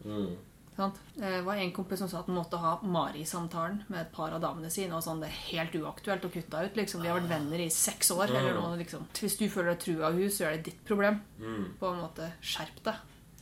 [0.06, 0.36] Mm.
[0.76, 0.96] Sant?
[1.16, 4.42] Det var en kompis som sa at han måtte ha Mari-samtalen med et par av
[4.42, 4.94] damene sine.
[4.94, 6.76] Og sånn, Det er helt uaktuelt å kutte ut.
[6.76, 7.02] liksom.
[7.02, 8.28] De har vært venner i seks år.
[8.30, 9.08] eller noe, liksom.
[9.14, 11.22] Hvis du føler deg trua av henne, så er det ditt problem.
[11.40, 11.74] Mm.
[11.80, 12.96] På en måte, Skjerp deg.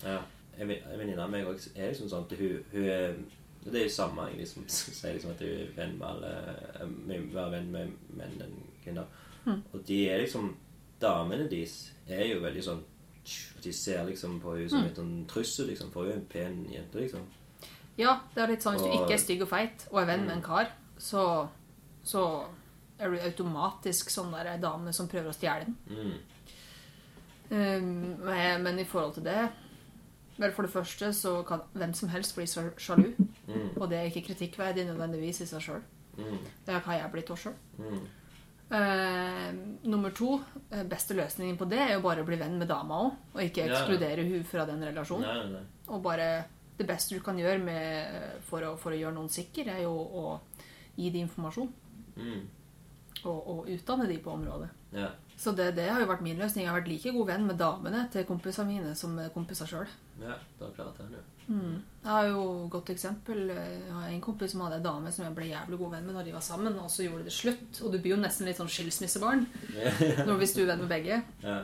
[0.03, 0.21] Ja.
[0.59, 3.25] En venninne av meg også er liksom sånn at hun, hun
[3.65, 6.33] Det er jo samme egentlig som sier liksom at hun er venn med alle
[6.79, 9.05] eh, Være venn med menn enn kvinner.
[9.45, 9.61] Mm.
[9.73, 10.53] Og de er liksom
[11.01, 12.83] Damene deres er jo veldig sånn
[13.63, 14.87] De ser liksom på henne som Mm.
[14.87, 15.89] en sånn trussel, liksom.
[15.91, 17.25] For hun er en pen jente, liksom.
[17.97, 20.25] Ja, det er litt sånn Hvis du ikke er stygg og feit og er venn
[20.27, 21.47] med en kar, så,
[22.03, 22.45] så
[22.99, 25.75] er du automatisk sånn der dame som prøver å stjele den.
[25.89, 26.13] Mm.
[27.49, 29.49] Um, men men i forhold til det
[30.37, 33.13] Vel, for det første så kan hvem som helst bli så sjalu.
[33.47, 33.69] Mm.
[33.79, 35.83] Og det er ikke kritikkverdig nødvendigvis i seg sjøl.
[36.17, 36.37] Mm.
[36.67, 37.57] Det har jeg blitt også sjøl.
[37.79, 38.05] Mm.
[38.75, 39.53] Eh,
[39.85, 40.39] nummer to,
[40.71, 43.11] eh, beste løsningen på det er jo bare å bli venn med dama òg.
[43.35, 43.79] Og ikke Ja, ja.
[43.79, 45.27] ekskludere hun fra den relasjonen.
[45.27, 45.63] Nei, nei.
[45.87, 46.45] Og bare
[46.77, 49.93] Det beste du kan gjøre med, for, å, for å gjøre noen sikker, er jo
[49.95, 50.41] å
[50.97, 51.69] gi dem informasjon.
[52.17, 52.41] Mm.
[53.23, 54.67] Og, og utdanne dem på området.
[54.91, 55.13] Ja.
[55.37, 56.65] Så det, det har jo vært min løsning.
[56.65, 59.87] Jeg har vært like god venn med damene til kompisene mine som med kompiser sjøl.
[60.21, 60.35] Ja.
[60.59, 61.23] Da klarte jeg det.
[61.47, 61.77] Mm.
[62.01, 63.41] Jeg har jo et godt eksempel.
[63.51, 66.17] Jeg har en kompis som hadde en dame som jeg ble jævlig god venn med
[66.17, 67.81] når de var sammen, og så gjorde det slutt.
[67.83, 69.45] Og du blir jo nesten litt sånn skilsmissebarn
[70.27, 71.21] når hvis du er venn med begge.
[71.43, 71.59] Ja.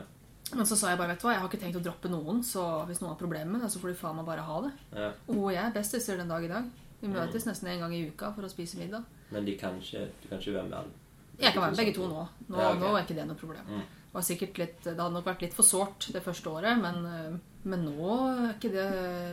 [0.52, 2.42] Men så sa jeg bare, vet du hva, jeg har ikke tenkt å droppe noen,
[2.44, 4.72] så hvis noen har problemer med det, så får du faen meg bare ha det.
[4.92, 5.12] Ja.
[5.26, 6.68] Og hun og jeg er bestiser den dag i dag.
[7.02, 9.06] Vi møtes nesten en gang i uka for å spise middag.
[9.32, 11.00] Men de kan ikke, du kan ikke være med alle.
[11.40, 12.26] Jeg kan være med begge to nå.
[12.46, 12.82] Nå, Ja, okay.
[12.82, 13.70] nå er ikke det noe problem.
[13.72, 13.86] Mm.
[14.12, 18.16] Det, litt, det hadde nok vært litt for sårt det første året, men, men nå
[18.56, 18.86] ikke det,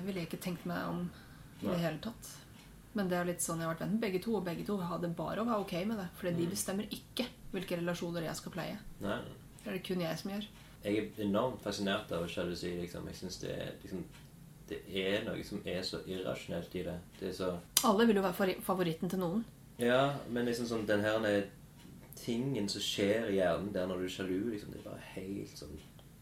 [0.05, 1.09] ville jeg ikke tenkt meg om
[1.63, 2.29] i det hele tatt.
[2.93, 4.77] Men det er litt sånn, jeg har vært venn med begge to, og begge to
[4.81, 6.07] hadde bare å være ok med det.
[6.15, 6.37] For Mm.
[6.37, 8.77] de bestemmer ikke hvilke relasjoner jeg skal pleie.
[9.01, 9.19] Nei.
[9.63, 10.45] Det er det kun jeg som gjør.
[10.83, 12.79] Jeg er enormt fascinert av sjalusi.
[12.81, 13.05] Liksom.
[13.07, 14.03] Jeg syns det, liksom,
[14.69, 16.97] det er noe som er så irrasjonelt i det.
[17.19, 19.45] Det er så Alle vil jo være favoritten til noen.
[19.77, 21.43] Ja, men liksom sånn den her er
[22.15, 25.57] tingen som skjer i hjernen der når du er sjalu, liksom, det er bare helt
[25.57, 25.77] sånn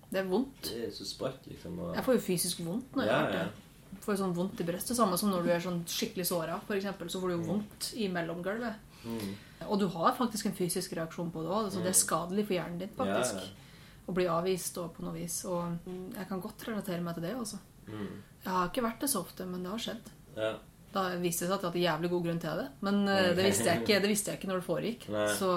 [0.08, 0.70] Det er vondt.
[0.70, 1.80] Det er så sprøtt, liksom.
[1.84, 3.42] Og, Jeg får jo fysisk vondt når jeg Ja, det.
[3.42, 4.00] ja.
[4.04, 4.96] Får jo sånn vondt i brystet.
[4.96, 6.88] Samme som når du er sånn skikkelig såra, f.eks.
[7.12, 8.76] Så får du jo vondt i mellomgulvet.
[9.04, 9.36] Mm.
[9.68, 11.70] Og du har faktisk en fysisk reaksjon på det òg.
[11.72, 13.42] Så det er skadelig for hjernen din, faktisk.
[13.42, 13.74] Ja.
[14.08, 15.42] Å bli avvist og på noe vis.
[15.50, 17.60] Og jeg kan godt relatere meg til det, altså.
[17.88, 18.24] Mm.
[18.44, 20.12] Jeg har ikke vært det så ofte, men det har skjedd.
[20.38, 20.54] Ja.
[20.94, 22.68] Da viste det seg at jeg hadde jævlig god grunn til det.
[22.88, 23.34] Men okay.
[23.36, 25.10] det visste jeg ikke, det visste jeg ikke når det foregikk.
[25.12, 25.28] Nei.
[25.40, 25.52] Så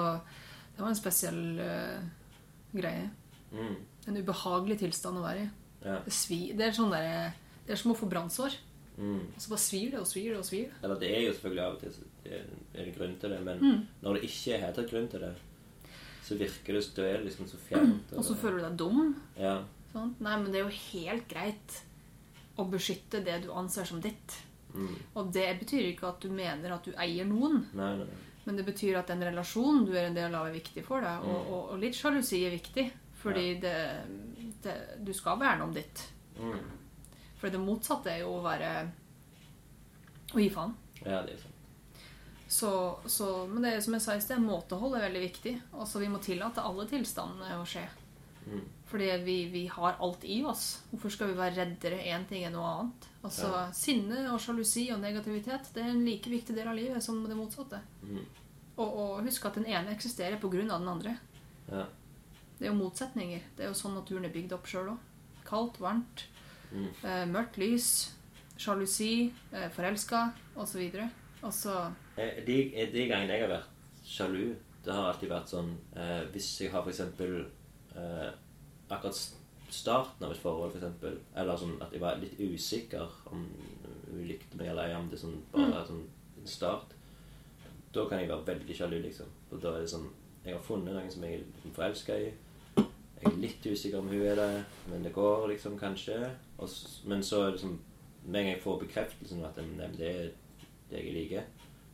[0.75, 2.01] det var en spesiell uh,
[2.75, 3.07] greie.
[3.51, 3.75] Mm.
[4.07, 5.49] En ubehagelig tilstand å være i.
[5.85, 5.99] ja.
[6.05, 7.33] Det, det er sånn der,
[7.67, 8.55] Det er som å få brannsår.
[8.97, 9.19] Mm.
[9.35, 10.71] Og så bare svir det og svir det og svir.
[10.83, 11.93] Eller det er jo selvfølgelig av og til
[12.73, 13.87] det grunn til det, men Mm.
[14.03, 15.35] når det ikke er helt grunn til det,
[16.23, 18.11] så virker det så, liksom så fjernt.
[18.17, 19.15] Og så føler du deg dum.
[19.37, 19.63] Ja.
[19.93, 20.13] Sånn?
[20.19, 21.81] Nei, men det er jo helt greit
[22.57, 24.37] å beskytte det du anser som ditt.
[24.73, 24.95] Mm.
[25.15, 28.19] Og det betyr ikke at du mener at du eier noen, Nei, nei, nei.
[28.45, 31.23] men det betyr at den relasjonen du er en del av, er viktig for deg.
[31.23, 31.53] Og, Mm.
[31.53, 32.91] og, og litt sjalusi er viktig,
[33.21, 33.75] fordi det,
[34.63, 36.03] det, du skal verne om ditt.
[36.39, 36.57] Mm.
[37.41, 38.73] For det motsatte er jo å være
[40.33, 40.75] å gi faen.
[41.01, 41.57] Ja, det er sånn.
[42.51, 45.53] Så, så, men det er som jeg sa i sted, måtehold er veldig viktig.
[45.79, 47.85] Også Vi må tillate alle tilstandene å skje.
[48.41, 48.65] Mm.
[48.91, 50.81] Fordi vi, vi har alt i oss.
[50.89, 53.07] Hvorfor skal vi være reddere én ting enn noe annet?
[53.21, 53.63] Altså Ja.
[53.77, 57.37] Sinne og sjalusi og negativitet det er en like viktig del av livet som det
[57.39, 57.79] motsatte.
[58.03, 58.25] Mm.
[58.75, 61.15] Og, og husk at den ene eksisterer av den andre.
[61.71, 61.85] Ja.
[62.61, 63.41] Det er jo motsetninger.
[63.57, 64.99] Det er jo sånn naturen er bygd opp sjøl òg.
[65.47, 66.27] Kaldt, varmt,
[66.71, 66.85] Mm.
[67.03, 68.13] eh, mørkt lys,
[68.57, 71.09] sjalusi, eh, forelska osv.
[71.51, 73.67] så Eh, De, de gangene jeg har vært
[74.05, 74.55] sjalu,
[74.85, 77.45] det har alltid vært sånn eh, Hvis jeg har eksempel
[77.95, 78.31] eh,
[78.89, 79.33] akkurat
[79.69, 83.47] starten av et forhold, for eller sånn at jeg var litt usikker om
[84.11, 86.05] hun likte meg eller ei, om det sånn, bare er sånn
[86.39, 86.93] en start,
[87.93, 89.27] da kan jeg være veldig sjalu, liksom.
[89.51, 90.09] Og da er det sånn
[90.45, 92.31] Jeg har funnet noen som jeg er forelska i.
[93.21, 96.17] Jeg er litt usikker om hun er det, men det går liksom kanskje.
[96.57, 96.69] Og,
[97.05, 97.79] men så er det liksom
[98.23, 100.27] Med en gang jeg får bekreftelsen at nei, det er
[100.91, 101.45] det jeg liker,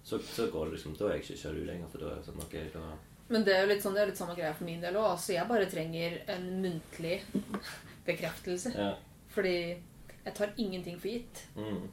[0.03, 2.27] så, så går det liksom Da er jeg ikke sjalu lenger, for da er det
[2.27, 2.81] sånn okay, da
[3.29, 5.07] Men det er jo litt sånn, det er litt samme greia for min del òg.
[5.11, 7.17] Altså, jeg bare trenger en muntlig
[8.09, 8.71] bekreftelse.
[8.75, 8.91] Ja.
[9.35, 9.55] Fordi
[10.27, 11.43] jeg tar ingenting for gitt.
[11.55, 11.89] Mm.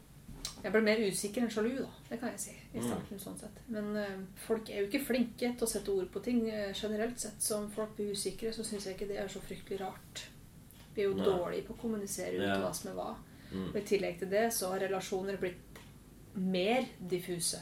[0.63, 1.91] Jeg blir mer usikker enn sjalu, da.
[2.11, 2.55] Det kan jeg si.
[2.75, 3.19] I Mm.
[3.19, 3.59] sånn sett.
[3.69, 4.17] Men eh,
[4.47, 6.49] folk er jo ikke flinke til å sette ord på ting.
[6.51, 7.39] eh, generelt sett.
[7.41, 10.25] Så om folk blir usikre, så syns jeg ikke det er så fryktelig rart.
[10.95, 12.57] Vi er jo dårlige på å kommunisere ut Ja.
[12.61, 13.17] hva som er hva.
[13.53, 13.69] Mm.
[13.69, 15.55] Og I tillegg til det så har relasjoner blitt
[16.35, 17.61] mer diffuse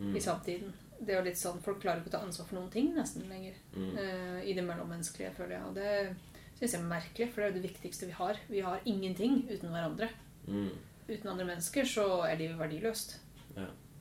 [0.00, 0.16] Mm.
[0.16, 0.72] i samtiden.
[1.00, 3.28] Det er jo litt sånn, Folk klarer ikke å ta ansvar for noen ting nesten
[3.28, 3.54] lenger.
[3.76, 5.62] Eh, I det mellommenneskelige, føler jeg.
[5.66, 6.16] Og det
[6.58, 8.36] syns jeg er merkelig, for det er jo det viktigste vi har.
[8.48, 10.08] Vi har ingenting uten hverandre.
[10.48, 10.70] Mm.
[11.08, 13.18] Uten andre mennesker så er livet verdiløst.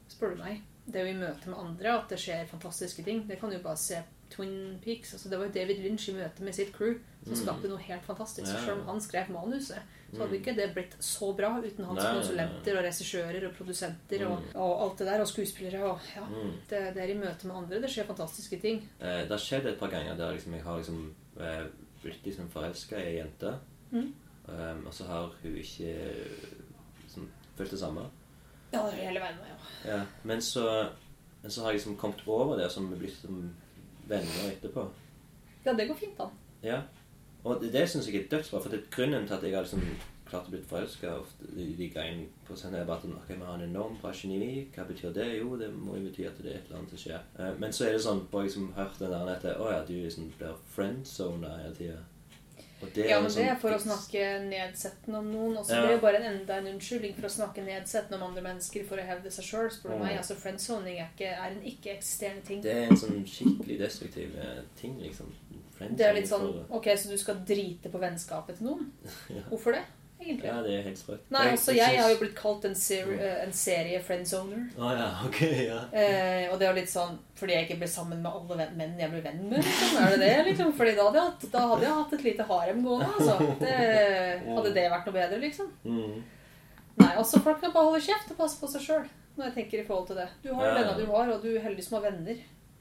[0.10, 0.62] Spør du meg.
[0.88, 3.26] Det er jo i møte med andre at det skjer fantastiske ting.
[3.28, 3.97] Det kan du bare se
[4.30, 5.14] Twin Peaks.
[5.14, 6.93] altså Det var jo David Lynch i møte med sitt crew
[7.24, 7.41] som Mm.
[7.43, 8.47] skapte noe helt fantastisk.
[8.53, 8.60] Ja.
[8.66, 9.82] Selv om han skrev manuset,
[10.14, 10.41] så hadde Mm.
[10.41, 14.55] ikke det blitt så bra uten hans Nei, konsulenter og regissører og produsenter og, Mm.
[14.55, 16.26] og alt det der, og skuespillere og ja.
[16.26, 16.51] Mm.
[16.70, 18.89] Det, det er i møte med andre det skjer fantastiske ting.
[19.01, 21.64] Eh, det har skjedd et par ganger der liksom, jeg har liksom, eh,
[22.01, 23.60] blitt liksom forelska i ei jente.
[23.91, 24.14] Mm.
[24.47, 26.16] Um, og så har hun ikke
[27.03, 28.10] liksom, følt det samme.
[28.74, 29.93] Ja, det er hele veien med, ja.
[29.93, 30.01] Ja.
[30.28, 30.65] Men, så,
[31.41, 33.39] men så har jeg liksom kommet over det som vi blitt som
[34.07, 34.88] venner etterpå.
[35.65, 36.30] Ja, det går fint da.
[36.63, 36.82] Ja.
[37.43, 38.61] Og det, det syns jeg er dødsbra.
[38.61, 39.84] For det er grunnen til at jeg har liksom
[40.28, 41.13] klart å bli forelska
[41.55, 44.68] i de greiene på scenen, er bare at okay, vi har en enorm bra geni.
[44.76, 45.28] Hva betyr det?
[45.38, 47.24] Jo, det må jo bety at det er et eller annet som skjer.
[47.39, 49.72] Eh, Men så er det sånn, bare jeg som liksom hørt den der at Å
[49.72, 52.01] ja, du liksom blir friendzona hele tida.
[52.82, 55.57] Ja, men det sånn- er for å snakke nedsettende om noen.
[55.57, 55.82] Også Ja.
[55.82, 58.86] Det er jo bare en enda en unnskyldning for å snakke nedsettende om andre mennesker
[58.88, 60.03] for å hevde seg sjøl, spør du Mm.
[60.05, 60.17] meg.
[60.17, 62.61] Altså, Friendzoning er, ikke, er en ikke-eksisterende ting.
[62.61, 65.34] Det er en sånn skikkelig destruktiv eh, ting, liksom.
[65.80, 68.91] Det er litt sånn Ok, så du skal drite på vennskapet til noen?
[69.30, 69.41] Ja.
[69.49, 69.84] Hvorfor det,
[70.28, 70.47] egentlig?
[70.49, 71.23] Ja, det er helt sprøtt.
[71.34, 74.65] Nei, altså, jeg har jo blitt kalt en, seri en serie friendzoner.
[74.78, 75.80] Ah, ja, ok, ja.
[75.91, 79.11] Eh, og det er litt sånn fordi jeg ikke ble sammen med alle menn jeg
[79.11, 79.59] ble venn med.
[79.61, 79.97] Liksom.
[80.01, 80.71] Er det det, liksom?
[80.78, 83.11] Fordi da hadde, jeg hatt, da hadde jeg hatt et lite harem gående.
[83.19, 83.38] Altså.
[83.61, 83.75] Det,
[84.57, 85.71] hadde det vært noe bedre, liksom?
[85.86, 86.17] Mm.
[86.97, 89.07] Nei, altså folk kan bare holde kjeft og passe på seg sjøl.
[89.38, 90.30] når jeg tenker i forhold til det.
[90.41, 92.39] Du har Ja, venner du har, og du er heldig som har venner.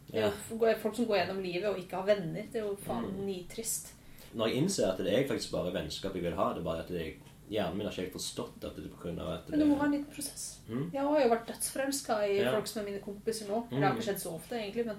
[0.09, 2.47] Det er jo folk som går gjennom livet og ikke har venner.
[2.53, 3.27] Det er jo faen Mm.
[3.27, 3.91] nitrist.
[4.37, 6.81] Når jeg innser at det er faktisk bare vennskap jeg vil ha, det er bare
[6.85, 7.19] at jeg,
[7.51, 9.77] hjernen min har ikke helt forstått at det er på grunn det Men du må
[9.79, 10.59] ha en liten prosess.
[10.69, 10.91] Mm.
[10.93, 12.53] Jeg har jo vært dødsforelska i Ja.
[12.53, 13.61] folk som er mine kompiser nå.
[13.71, 13.71] Mm.
[13.81, 14.97] Det har ikke skjedd så ofte, egentlig, men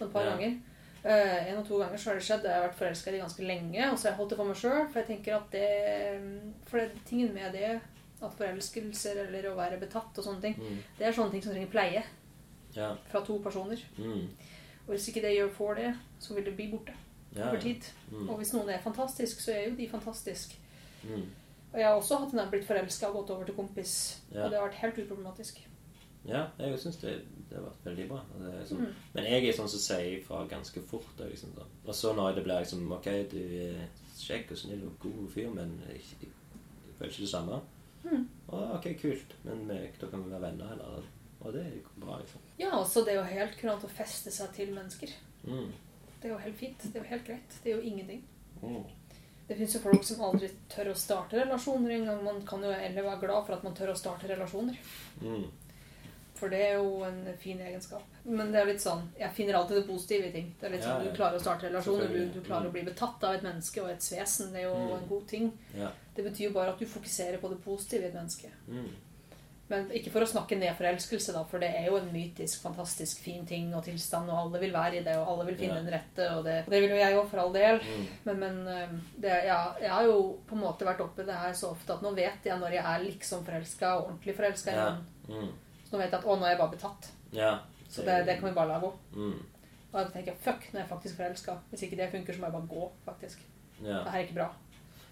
[0.00, 0.30] et par Ja.
[0.36, 0.58] ganger.
[1.06, 2.42] Uh, en og to ganger så har det skjedd.
[2.42, 4.44] Jeg har vært forelska i dem ganske lenge, og så har jeg holdt det for
[4.44, 4.88] meg sjøl.
[4.92, 7.80] For jeg tenker at det For det, tingen med det,
[8.22, 10.78] at forelskelser eller å være betatt og sånne ting, Mm.
[10.98, 12.02] det er sånne ting som trenger pleie
[12.74, 12.94] Ja.
[13.08, 13.78] fra to personer.
[13.98, 14.28] Mm.
[14.88, 16.92] Og hvis ikke det gjør får det, så vil det bli borte
[17.36, 17.48] Ja.
[17.50, 17.82] over tid.
[18.10, 18.28] Mm.
[18.30, 20.56] Og hvis noen er fantastisk, så er jo de fantastisk.
[21.72, 23.94] Og jeg har også hatt den blitt forelska og gått over til kompis.
[24.30, 24.46] Ja.
[24.46, 25.60] Og det har vært helt uproblematisk.
[26.26, 27.12] Ja, jeg syns det,
[27.50, 28.22] det har vært veldig bra.
[28.66, 28.82] Sånn.
[28.82, 28.94] Mm.
[29.14, 31.12] Men jeg er sånn som sier ifra ganske fort.
[31.20, 31.76] Liksom, sånn.
[31.84, 33.84] Og så når det blir liksom Ok, du er
[34.18, 36.32] kjekk og snill og god fyr, men jeg, jeg,
[36.86, 37.60] jeg føler ikke det samme.
[38.06, 38.26] Mm.
[38.48, 41.06] Og, ok, kult, men vi, da kan vi være venner, eller
[41.40, 42.42] Og det er jo bra, liksom.
[42.58, 45.12] Ja, altså det jo helt kurant å feste seg til mennesker.
[45.44, 45.74] Mm.
[46.22, 46.82] Det er jo helt fint.
[46.82, 47.58] Det er jo helt greit.
[47.62, 48.22] Det er jo ingenting.
[48.62, 48.86] Mm.
[49.48, 52.24] Det fins jo folk som aldri tør å starte relasjoner engang.
[52.24, 54.76] Man kan jo heller være glad for at man tør å starte relasjoner.
[55.22, 55.44] Mm.
[56.36, 58.02] For det er jo en fin egenskap.
[58.24, 60.50] Men det er litt sånn Jeg finner alltid det positive i ting.
[60.60, 61.04] Det er litt sånn.
[61.06, 62.08] Du klarer å starte relasjoner.
[62.12, 62.68] Du, du klarer Mm.
[62.68, 64.52] å bli betatt av et menneske og et vesen.
[64.52, 64.98] Det er jo Mm.
[64.98, 65.52] en god ting.
[65.78, 65.90] Ja.
[66.14, 68.50] Det betyr jo bare at du fokuserer på det positive i et menneske.
[69.68, 73.18] Men ikke for å snakke ned forelskelse, da, for det er jo en mytisk, fantastisk
[73.24, 75.82] fin ting og tilstand, og alle vil være i det, og alle vil finne Ja.
[75.82, 77.80] den rette, og det, det vil jo jeg òg, for all del.
[77.82, 78.04] Mm.
[78.28, 78.88] Men, men eh,
[79.24, 82.02] det, ja, jeg har jo på en måte vært oppi det her så ofte at
[82.06, 84.86] nå vet jeg når jeg er liksom forelska, og ordentlig forelska i Ja.
[84.92, 85.42] noen.
[85.48, 85.82] Mm.
[85.86, 87.10] Så nå vet jeg at å, nå er jeg bare betatt.
[87.32, 87.58] ja.
[87.88, 88.88] Så det, det kan vi bare la gå.
[89.14, 89.36] Mm.
[89.92, 91.54] Og da tenker jeg fuck, nå er jeg faktisk forelska.
[91.70, 93.38] Hvis ikke det funker, så må jeg bare gå, faktisk.
[93.80, 94.00] Ja.
[94.02, 94.48] Det her er ikke bra.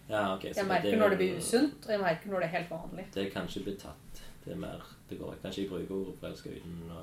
[0.09, 2.49] ja, okay, så Jeg merker det, når det blir usunt, og jeg merker når det
[2.49, 3.07] er helt vanlig.
[3.15, 4.24] Det er kanskje betatt.
[4.45, 7.03] Det er mer Det går kanskje ikke bruker ordet forelska uten å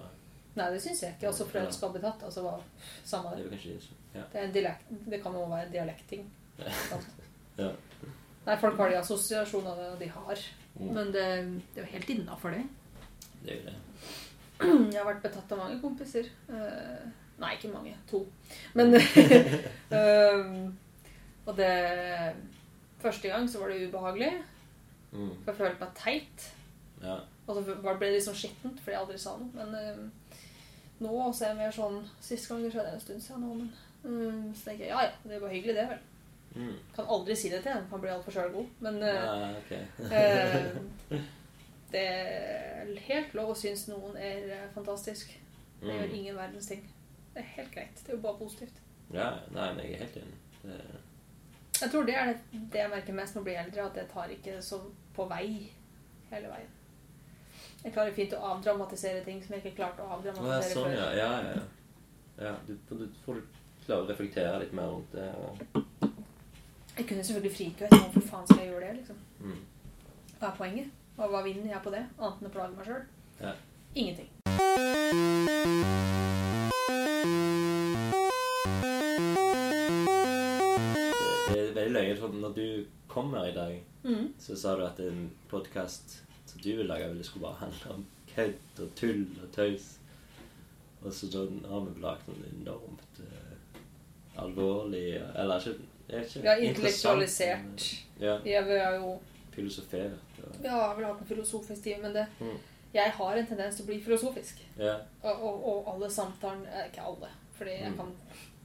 [0.51, 1.29] Nei, det syns jeg ikke.
[1.29, 2.23] Altså forelska og betatt.
[2.27, 2.41] Altså,
[3.07, 3.51] samme Det det.
[3.53, 3.75] kanskje
[4.13, 4.23] Ja.
[4.33, 6.25] Det, en dialekt, det kan jo være en dialektting.
[7.59, 7.67] Ja.
[8.45, 10.43] Nei, folk har de assosiasjonene de har.
[10.79, 10.93] Mm.
[10.95, 11.25] Men det,
[11.75, 12.61] det er jo helt innafor det.
[13.43, 13.75] Det er jo det.
[14.93, 16.29] Jeg har vært betatt av mange kompiser.
[16.49, 17.03] Eh,
[17.41, 17.93] nei, ikke mange.
[18.09, 18.23] To.
[18.73, 20.73] Men um,
[21.47, 21.75] Og det
[23.01, 24.31] Første gang så var det ubehagelig.
[25.11, 25.31] Mm.
[25.43, 26.43] For jeg følte meg teit.
[27.01, 27.15] Ja.
[27.47, 29.49] Og så ble det litt sånn skittent fordi jeg aldri sa noe.
[29.57, 30.11] Men um,
[31.01, 33.71] nå så er jeg mer sånn Sist gang det skjedde en stund siden nå, men
[34.05, 36.07] um, så tenker jeg ja ja, det er bare hyggelig, det, vel.
[36.61, 36.75] Mm.
[36.95, 38.67] Kan aldri si det til en, kan bli altfor sjølgod.
[38.85, 39.71] Men uh, Ja, ok.
[40.11, 41.21] eh,
[41.93, 45.33] det er helt lov å synes noen er fantastisk.
[45.81, 46.15] Det gjør Mm.
[46.19, 46.83] ingen verdens ting.
[47.33, 47.95] Det er helt greit.
[48.05, 48.81] Det er jo bare positivt.
[49.13, 50.37] Ja, nei, men jeg er helt enig.
[51.81, 54.09] Jeg tror det er det, det jeg merker mest når jeg blir eldre, at jeg
[54.13, 54.77] tar ikke så
[55.15, 55.47] på vei
[56.29, 56.69] hele veien.
[57.83, 60.97] Jeg klarer fint å avdramatisere ting som jeg ikke klarte å avdramatisere sånn, før.
[60.97, 61.63] Ja, ja, ja.
[62.45, 63.41] ja du, du får
[63.87, 65.25] klare å reflektere litt mer rundt det.
[65.41, 65.81] Og,
[66.97, 67.97] Jeg kunne selvfølgelig frike ut.
[67.97, 68.93] Hvorfor faen skal jeg gjøre det?
[69.01, 69.23] liksom?
[69.41, 69.59] mm.
[70.37, 70.93] Hva er poenget?
[71.17, 72.05] Og hva vinner jeg på det?
[72.19, 73.03] Annet enn å plage meg sjøl?
[73.41, 73.55] Ja.
[73.95, 74.29] Ingenting.
[81.51, 82.17] det, er veldig løye.
[82.19, 84.33] for Når du kom her i dag, Mm.
[84.39, 86.23] så sa du at en podkast
[86.63, 88.05] du lage, ville skulle bare handle om
[88.35, 89.97] kødd og tull og tøys.
[91.01, 91.39] Og så da
[91.69, 97.57] har vi lagd noe enormt uh, alvorlig Eller ikke, jeg ikke Vi har intellektualisert.
[98.19, 98.37] men, Ja.
[98.43, 99.19] Vi har jo
[99.51, 100.11] Filosofert.
[100.43, 102.57] Og, Ja, jeg vil ha en filosofisk time, men det Mm.
[102.93, 104.67] Jeg har en tendens til å bli filosofisk.
[104.79, 104.95] ja.
[105.23, 107.97] Og, og, og alle samtalene eh, Ikke alle, fordi jeg Mm.
[107.97, 108.07] kan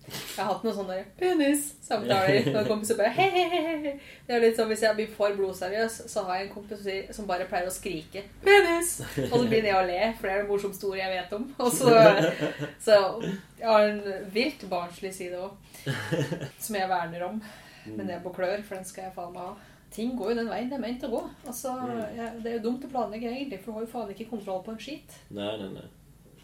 [0.06, 3.92] Jeg har hatt noen sånne penis-samtaler med kompiser bare he, he, he, he.
[4.28, 6.86] Det er litt sånn Hvis jeg blir for blodseriøs, så har jeg en kompis
[7.16, 9.00] som bare pleier å skrike 'penis'!
[9.32, 11.46] Og så begynner jeg å le, for det er det morsomste ordet jeg vet om.
[11.58, 11.92] Og så,
[12.86, 12.98] så
[13.58, 14.02] jeg har en
[14.34, 15.52] vilt barnslig side òg,
[16.58, 17.42] som jeg verner om.
[17.86, 19.54] Men ned på klør, for den skal jeg faen meg ha.
[19.96, 21.20] Ting går jo den veien det er ment å gå.
[21.46, 22.00] Altså, Mm.
[22.16, 24.62] jeg, Det er jo dumt å planlegge, egentlig, for du har jo faen ikke kontroll
[24.66, 25.14] på en skit.
[25.30, 25.86] Nei, nei, nei.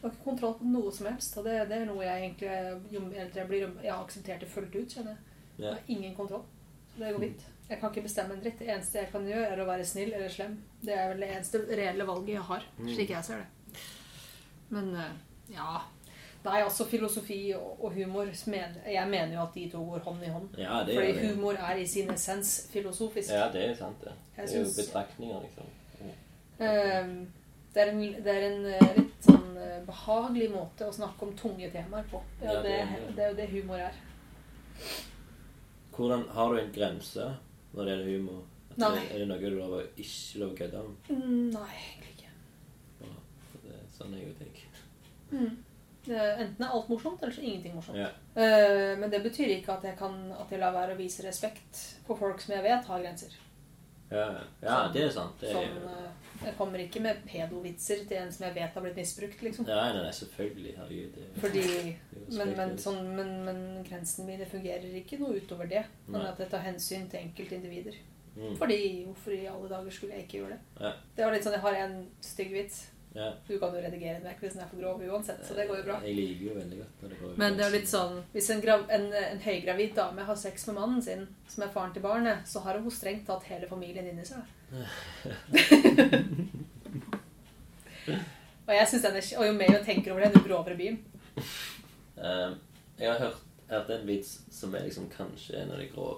[0.03, 1.37] Du har ikke kontroll på noe som helst.
[1.39, 4.49] Og det, det er noe jeg egentlig Jo eldre jeg blir, jeg har akseptert det
[4.51, 5.19] fullt ut, kjenner jeg.
[5.63, 6.43] Jeg har ingen kontroll.
[6.93, 7.45] Så det går fint.
[7.71, 8.59] Jeg kan ikke bestemme en dritt.
[8.59, 10.57] Det eneste jeg kan gjøre, er å være snill eller slem.
[10.83, 12.89] Det er vel det eneste reelle valget jeg har, Mm.
[12.95, 13.81] slik jeg ser det.
[14.71, 15.13] Men eh,
[15.55, 15.81] ja
[16.43, 20.49] Nei, altså filosofi og, humor Jeg mener jo at de to går hånd i hånd.
[20.59, 21.29] Ja, det Fordi det.
[21.37, 23.31] humor er i sin essens filosofisk.
[23.31, 24.11] Ja, det er sant, det.
[24.37, 25.65] Det er jo betraktninger, liksom.
[26.59, 27.29] Ehm,
[27.75, 31.33] det er en, det er en eh, litt sånn eh, behagelig måte å snakke om
[31.39, 32.21] tunge temaer på.
[32.41, 33.25] Det er, Ja, det det, er det.
[33.25, 34.01] er jo det humor er.
[35.93, 37.27] Hvordan Har du en grense
[37.73, 38.43] når det gjelder humor?
[38.73, 39.03] At Nei.
[39.13, 40.95] Er det noe du lover, ikke lov å kødde om?
[41.11, 42.31] Mm, Nei, egentlig ikke.
[43.03, 43.13] Ja,
[43.53, 44.63] det det, Sånn jeg ting.
[46.03, 47.99] Det er Enten er alt morsomt, eller så er ingenting morsomt.
[48.01, 48.09] Ja.
[48.35, 51.83] Eh, men det betyr ikke at jeg kan at jeg lar være å vise respekt
[52.09, 53.37] for folk som jeg vet har grenser.
[54.13, 54.27] Ja,
[54.63, 55.41] ja, det er sant.
[55.41, 58.85] Det er, Sånn, eh, jeg kommer ikke med pedovitser til en som jeg vet har
[58.85, 59.67] blitt misbrukt, liksom.
[59.69, 60.73] Nei, nei, nei, selvfølgelig.
[60.79, 61.19] Herregud.
[61.19, 65.85] Det, Fordi det Men, men, sånn, men, men grensene mine fungerer ikke noe utover det.
[66.09, 66.31] Men Nei.
[66.33, 68.01] at jeg tar hensyn til enkeltindivider.
[68.37, 68.57] Mm.
[68.57, 70.61] Fordi hvorfor i alle dager skulle jeg ikke gjøre det?
[70.81, 70.93] Ja.
[71.17, 72.83] Det var litt sånn, Jeg har en stygg vits.
[73.15, 73.33] Ja.
[73.49, 75.77] Du kan jo redigere den vekk hvis den er for grov uansett, så det går
[75.83, 75.97] jo bra.
[76.07, 78.63] Jeg liker jo veldig godt når det går Men det er litt sånn Hvis en,
[78.65, 82.39] grav, en, en høygravid dame har sex med mannen sin, som er faren til barnet,
[82.49, 84.41] så har hun strengt tatt hele familien inni seg.
[88.67, 90.91] og jeg synes den er, og jo mer jeg tenker over det, jo grovere blir
[90.95, 91.01] den.
[92.17, 92.53] Um,
[92.97, 96.17] jeg har hørt, hørt en vits som er liksom kanskje en av de grov,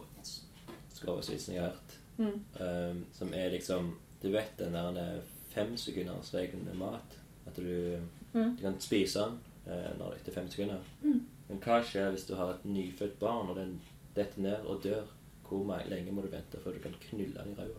[1.02, 1.90] groveste vitsene jeg har hørt.
[2.14, 2.38] Mm.
[2.62, 5.18] Um, som er liksom Du vet den der
[5.54, 7.18] femsekundersregelen med mat?
[7.46, 7.98] At du,
[8.34, 8.56] Mm.
[8.56, 10.78] du kan spise den eh, når etter fem sekunder.
[11.02, 11.20] Mm.
[11.48, 13.80] Men hva skjer hvis du har et nyfødt barn, og den
[14.16, 15.02] detter ned og dør?
[15.48, 17.78] Hvor mye lenge må du vente før du kan knulle den i ræva?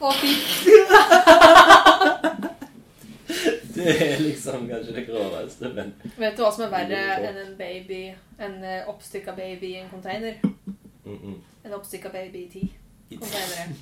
[0.00, 0.28] Å, fy
[3.78, 7.52] Det er liksom kanskje det groveste, men Vet du hva som er verre enn en
[7.58, 10.34] baby, en eh, oppstykka baby i en container?
[11.04, 11.34] mm -mm.
[11.64, 12.72] En oppstykka baby i ti
[13.18, 13.74] containere.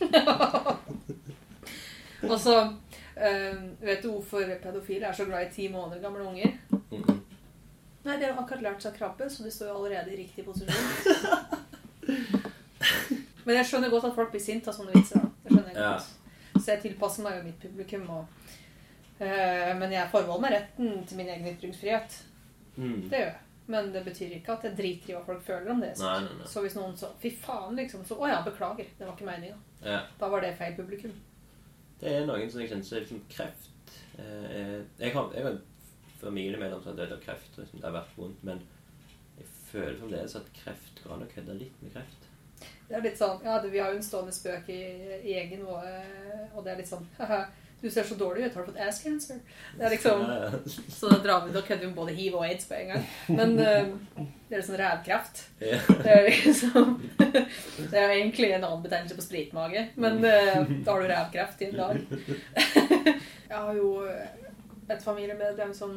[2.28, 2.54] Og så
[3.16, 6.52] eh, Vet du hvorfor pedofile er så glad i ti måneder gamle unger?
[6.90, 7.20] Mm.
[8.04, 10.86] Nei, de har akkurat lært seg krabbe, så de står jo allerede i riktig posisjon.
[13.48, 15.24] Men jeg skjønner godt at folk blir sinte av sånne vitser.
[15.44, 15.90] Det skjønner jeg Ja.
[15.96, 16.62] godt.
[16.62, 18.08] Så jeg tilpasser meg jo mitt publikum.
[18.10, 18.24] Og,
[19.20, 22.16] eh, men jeg forbeholder meg retten til min egen ytringsfrihet.
[22.76, 23.08] Mm.
[23.08, 23.36] Det gjør jeg.
[23.68, 25.90] Men det betyr ikke at jeg driter i hva folk føler om det.
[25.98, 26.46] Så, Nei, nei, nei.
[26.48, 28.04] så hvis noen så Fy faen, liksom.
[28.08, 28.86] Så å ja, beklager.
[28.98, 29.56] Det var ikke meninga.
[29.84, 30.00] Ja.
[30.20, 31.12] Da var det feil publikum.
[32.00, 33.92] Det er noen som jeg kjenner som liksom kreft.
[34.18, 35.62] Eh, jeg har, jeg har en
[36.20, 37.58] familiemedlem som har dødd av kreft.
[37.58, 38.62] liksom, Det har vært vondt, men
[39.38, 42.28] jeg føler fremdeles at kreft går an å kødde litt med kreft.
[42.88, 44.82] Det er litt sånn, ja, Vi har jo en stående spøk i,
[45.22, 47.06] i egen eh, og det er litt sånn
[47.80, 48.54] du ser så dårlig ut.
[48.54, 49.38] Har du fått ass cancer?
[49.78, 50.24] Det er liksom.
[50.98, 53.04] Så da drar vi, da kødder vi med både hiv og aids på en gang.
[53.28, 55.44] Men uh, det er sånn rævkreft.
[55.62, 55.78] Ja.
[55.88, 56.96] Det er liksom
[57.92, 61.62] Det er jo egentlig en annen betegnelse på spritmage, men uh, da har du rævkreft
[61.62, 62.02] i en dag.
[63.48, 63.92] Jeg har jo
[64.88, 65.94] et familiemedlem som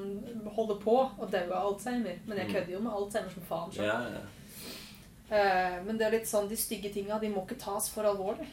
[0.56, 2.22] holder på å dø av Alzheimer.
[2.28, 3.74] Men jeg kødder jo med Alzheimer som faen.
[3.76, 3.88] selv.
[3.88, 4.22] ja, ja.
[5.32, 8.50] Eh, Men det er litt sånn, de stygge tinga de må ikke tas for alvorlig,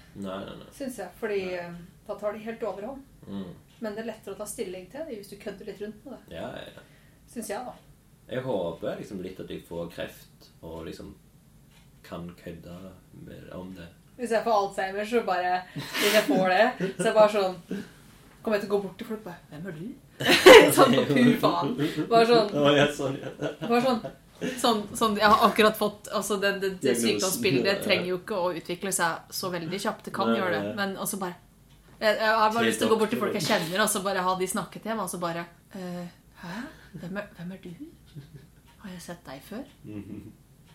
[0.76, 1.11] syns jeg.
[1.18, 1.72] Fordi eh,
[2.07, 3.03] da tar de helt overhånd.
[3.29, 3.51] Mm.
[3.79, 6.16] Men det er lettere å ta stilling til det hvis du kødder litt rundt med
[6.16, 6.39] det.
[6.39, 6.87] Ja, ja.
[7.29, 7.74] Syns jeg, da.
[8.29, 11.14] Jeg håper liksom litt at jeg får kreft, og liksom
[12.09, 12.74] kan kødde
[13.26, 13.87] mer om det.
[14.18, 16.64] Hvis jeg får Alzheimer, så bare Hvis jeg får det,
[16.97, 17.83] så er det bare sånn
[18.43, 19.95] Kommer jeg til å gå bort til folk og bare 'Hvem er du?'
[20.74, 21.74] sånn på pur faen.
[22.11, 22.49] Bare sånn,
[22.97, 23.18] sånn,
[23.68, 24.01] bare sånn
[24.59, 28.53] Sånn, sånn, Jeg har akkurat fått altså Det, det, det sykdomsbildet trenger jo ikke å
[28.55, 30.05] utvikle seg så veldig kjapt.
[30.07, 30.74] Det kan gjøre det.
[30.79, 31.39] Men også bare
[31.99, 34.03] Jeg, jeg har bare lyst til å gå bort til folk jeg kjenner, og så
[34.05, 36.05] bare ha de snakket til meg, og så bare eh,
[36.38, 36.59] Hæ?
[37.01, 37.72] Hvem er, hvem er du?
[38.84, 39.64] Har jeg sett deg før?
[39.84, 40.28] Mhm.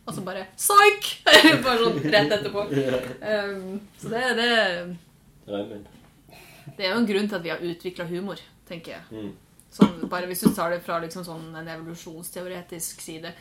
[0.04, 1.14] Og så bare Psych!
[1.64, 2.66] bare sånn rett etterpå.
[3.24, 5.78] Um, så det, er det
[6.76, 9.06] Det er jo en grunn til at vi har utvikla humor, tenker jeg.
[9.16, 9.32] Mm.
[9.74, 13.32] Sånn, bare hvis du tar det fra liksom sånn en evolusjonsteoretisk side.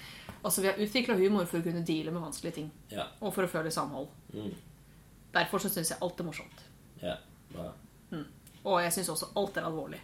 [0.41, 2.71] Altså, Vi har utvikla humor for å kunne deale med vanskelige ting.
[2.95, 3.09] Ja.
[3.21, 4.09] Og for å føle samhold.
[4.33, 4.55] Mm.
[5.35, 6.65] Derfor så syns jeg alt er morsomt.
[7.03, 7.19] Ja.
[7.53, 7.69] Bra.
[8.63, 10.01] Og jeg syns også alt er alvorlig.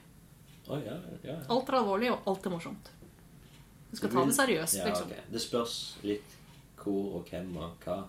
[0.69, 1.37] Oh, ja, ja.
[1.49, 2.91] Alt er alvorlig, og alt er morsomt.
[3.91, 5.13] Du skal ta det seriøst, liksom.
[5.15, 5.31] ok.
[5.33, 6.35] Det spørs litt
[6.79, 8.03] hvor og hvem og hva.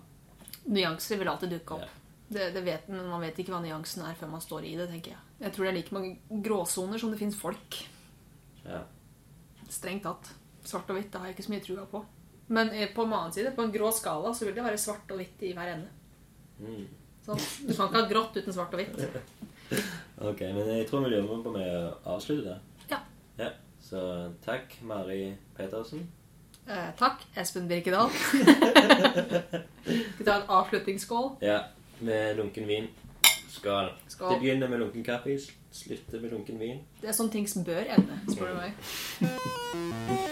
[0.70, 1.96] Nyanser vil alltid dukke opp.
[2.30, 4.90] Det, det vet, men man vet ikke hva nyansen er før man står i det,
[4.92, 5.22] tenker jeg.
[5.40, 7.80] Jeg tror det er like mange gråsoner som det fins folk.
[9.70, 10.34] Strengt tatt.
[10.68, 12.04] Svart og hvitt det har jeg ikke så mye trua på.
[12.54, 15.10] Men eh, på en annen side, på en grå skala så vil det være svart
[15.14, 15.90] og hvitt i hver ende.
[16.60, 16.86] Mm.
[17.26, 19.00] Sånn, du kan ikke ha grått uten svart og hvitt.
[20.20, 22.86] Ok, men jeg tror vi lurer på med å avslutte det.
[22.94, 23.02] Ja.
[23.40, 23.50] Ja.
[23.90, 24.00] Så
[24.46, 26.08] takk, Mari Petersen.
[26.70, 28.10] Eh, takk, Espen Birkedal.
[28.20, 29.64] Skal
[30.18, 31.30] Vi ta en avslutningsskål.
[31.42, 31.64] Ja,
[32.00, 32.90] med lunken vin.
[33.50, 33.94] Skål.
[34.08, 34.34] Skål.
[34.34, 35.40] Det begynner med lunken kaffe,
[35.72, 36.84] slutter med lunken vin.
[37.02, 40.29] Det er sånne ting som bør ende, spør du meg.